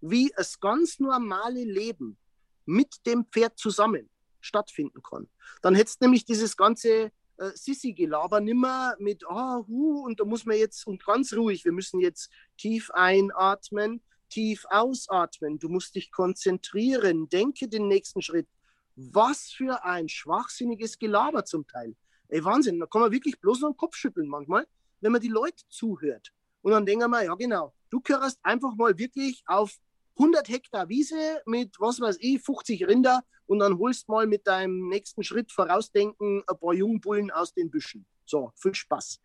wie 0.00 0.32
das 0.36 0.60
ganz 0.60 0.98
normale 0.98 1.64
Leben 1.64 2.16
mit 2.64 3.06
dem 3.06 3.26
Pferd 3.26 3.58
zusammen 3.58 4.08
stattfinden 4.40 5.02
kann. 5.02 5.28
Dann 5.60 5.74
hättest 5.74 6.00
nämlich 6.00 6.24
dieses 6.24 6.56
ganze 6.56 7.12
äh, 7.36 7.50
Sissi-Gelaber 7.54 8.40
nimmer 8.40 8.94
mit, 8.98 9.24
ah, 9.26 9.58
oh, 9.58 9.66
hu, 9.66 10.04
und 10.04 10.20
da 10.20 10.24
muss 10.24 10.46
man 10.46 10.56
jetzt, 10.56 10.86
und 10.86 11.04
ganz 11.04 11.34
ruhig, 11.34 11.64
wir 11.64 11.72
müssen 11.72 12.00
jetzt 12.00 12.30
tief 12.56 12.90
einatmen, 12.92 14.02
tief 14.30 14.64
ausatmen, 14.70 15.58
du 15.58 15.68
musst 15.68 15.94
dich 15.94 16.10
konzentrieren, 16.10 17.28
denke 17.28 17.68
den 17.68 17.88
nächsten 17.88 18.22
Schritt. 18.22 18.48
Was 18.96 19.50
für 19.50 19.84
ein 19.84 20.08
schwachsinniges 20.08 20.98
Gelaber 20.98 21.44
zum 21.44 21.66
Teil. 21.66 21.94
Ey, 22.28 22.44
Wahnsinn, 22.44 22.80
da 22.80 22.86
kann 22.86 23.02
man 23.02 23.12
wirklich 23.12 23.40
bloß 23.40 23.60
noch 23.60 23.70
den 23.70 23.76
Kopf 23.76 23.96
schütteln 23.96 24.28
manchmal, 24.28 24.66
wenn 25.00 25.12
man 25.12 25.20
die 25.20 25.28
Leute 25.28 25.64
zuhört. 25.68 26.32
Und 26.62 26.72
dann 26.72 26.86
denken 26.86 27.10
wir, 27.10 27.24
ja 27.24 27.34
genau, 27.34 27.74
du 27.90 28.00
gehörst 28.00 28.38
einfach 28.42 28.74
mal 28.76 28.96
wirklich 28.98 29.42
auf 29.46 29.76
100 30.18 30.48
Hektar 30.48 30.88
Wiese 30.88 31.42
mit, 31.46 31.80
was 31.80 32.00
weiß 32.00 32.18
ich, 32.20 32.42
50 32.42 32.86
Rinder 32.86 33.22
und 33.46 33.58
dann 33.58 33.78
holst 33.78 34.08
mal 34.08 34.26
mit 34.26 34.46
deinem 34.46 34.88
nächsten 34.88 35.22
Schritt 35.22 35.50
vorausdenken 35.50 36.42
ein 36.46 36.58
paar 36.58 36.74
Jungbullen 36.74 37.30
aus 37.30 37.54
den 37.54 37.70
Büschen. 37.70 38.06
So, 38.26 38.52
viel 38.56 38.74
Spaß. 38.74 39.20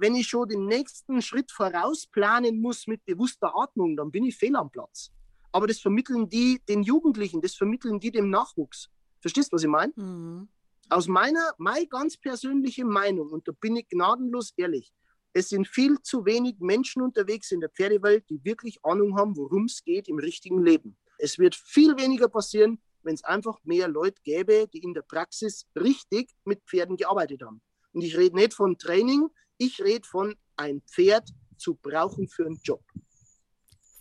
Wenn 0.00 0.14
ich 0.14 0.28
schon 0.28 0.48
den 0.48 0.64
nächsten 0.64 1.20
Schritt 1.20 1.52
vorausplanen 1.52 2.58
muss 2.58 2.86
mit 2.86 3.04
bewusster 3.04 3.54
Atmung, 3.54 3.98
dann 3.98 4.10
bin 4.10 4.24
ich 4.24 4.34
fehl 4.34 4.56
am 4.56 4.70
Platz. 4.70 5.10
Aber 5.52 5.66
das 5.66 5.78
vermitteln 5.78 6.26
die 6.26 6.58
den 6.66 6.82
Jugendlichen, 6.82 7.42
das 7.42 7.54
vermitteln 7.54 8.00
die 8.00 8.10
dem 8.10 8.30
Nachwuchs. 8.30 8.88
Verstehst 9.20 9.52
du, 9.52 9.56
was 9.56 9.62
ich 9.62 9.68
meine? 9.68 9.92
Mhm. 9.96 10.48
Aus 10.88 11.06
meiner, 11.06 11.52
meine 11.58 11.86
ganz 11.86 12.16
persönliche 12.16 12.86
Meinung, 12.86 13.28
und 13.30 13.46
da 13.46 13.52
bin 13.52 13.76
ich 13.76 13.88
gnadenlos 13.90 14.54
ehrlich, 14.56 14.90
es 15.34 15.50
sind 15.50 15.68
viel 15.68 16.00
zu 16.00 16.24
wenig 16.24 16.56
Menschen 16.60 17.02
unterwegs 17.02 17.52
in 17.52 17.60
der 17.60 17.68
Pferdewelt, 17.68 18.24
die 18.30 18.42
wirklich 18.42 18.82
Ahnung 18.82 19.18
haben, 19.18 19.36
worum 19.36 19.66
es 19.66 19.84
geht 19.84 20.08
im 20.08 20.18
richtigen 20.18 20.64
Leben. 20.64 20.96
Es 21.18 21.38
wird 21.38 21.54
viel 21.54 21.94
weniger 21.98 22.28
passieren, 22.28 22.80
wenn 23.02 23.16
es 23.16 23.24
einfach 23.24 23.58
mehr 23.64 23.86
Leute 23.86 24.22
gäbe, 24.22 24.66
die 24.72 24.78
in 24.78 24.94
der 24.94 25.02
Praxis 25.02 25.66
richtig 25.76 26.34
mit 26.44 26.62
Pferden 26.64 26.96
gearbeitet 26.96 27.42
haben. 27.42 27.60
Und 27.92 28.00
ich 28.00 28.16
rede 28.16 28.34
nicht 28.34 28.54
von 28.54 28.78
Training, 28.78 29.28
ich 29.60 29.80
rede 29.82 30.08
von 30.08 30.34
ein 30.56 30.80
Pferd 30.86 31.28
zu 31.58 31.74
brauchen 31.74 32.28
für 32.28 32.46
einen 32.46 32.60
Job. 32.62 32.82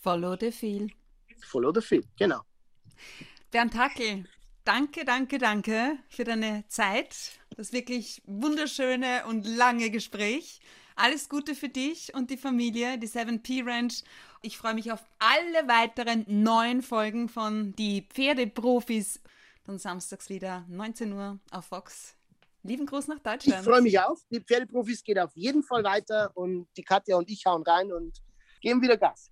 Follow 0.01 0.37
the 0.39 0.51
feel. 0.51 0.87
Follow 1.41 1.73
the 1.73 1.81
feel, 1.81 2.03
genau. 2.17 2.41
Bernd 3.51 3.75
Hackel, 3.75 4.23
danke, 4.63 5.03
danke, 5.03 5.37
danke 5.37 5.99
für 6.07 6.23
deine 6.23 6.63
Zeit, 6.69 7.39
das 7.57 7.73
wirklich 7.73 8.21
wunderschöne 8.25 9.25
und 9.27 9.45
lange 9.45 9.89
Gespräch. 9.89 10.61
Alles 10.95 11.27
Gute 11.27 11.55
für 11.55 11.69
dich 11.69 12.13
und 12.13 12.29
die 12.29 12.37
Familie, 12.37 12.97
die 12.97 13.07
7P 13.07 13.65
Ranch. 13.65 14.03
Ich 14.41 14.57
freue 14.57 14.73
mich 14.73 14.91
auf 14.93 15.03
alle 15.19 15.67
weiteren 15.67 16.25
neuen 16.27 16.81
Folgen 16.81 17.27
von 17.27 17.73
Die 17.75 18.07
Pferdeprofis. 18.09 19.21
Dann 19.65 19.77
samstags 19.77 20.29
wieder 20.29 20.65
19 20.69 21.11
Uhr 21.11 21.39
auf 21.51 21.65
Fox. 21.65 22.18
Lieben 22.63 22.85
Gruß 22.85 23.07
nach 23.07 23.19
Deutschland. 23.19 23.59
Ich 23.59 23.65
freue 23.65 23.81
mich 23.81 23.99
auf. 23.99 24.19
Die 24.29 24.41
Pferdeprofis 24.41 25.03
geht 25.03 25.17
auf 25.17 25.31
jeden 25.35 25.63
Fall 25.63 25.83
weiter 25.83 26.31
und 26.35 26.67
die 26.75 26.83
Katja 26.83 27.17
und 27.17 27.29
ich 27.29 27.45
hauen 27.45 27.63
rein 27.63 27.91
und 27.91 28.21
geben 28.61 28.81
wieder 28.81 28.97
Gas. 28.97 29.31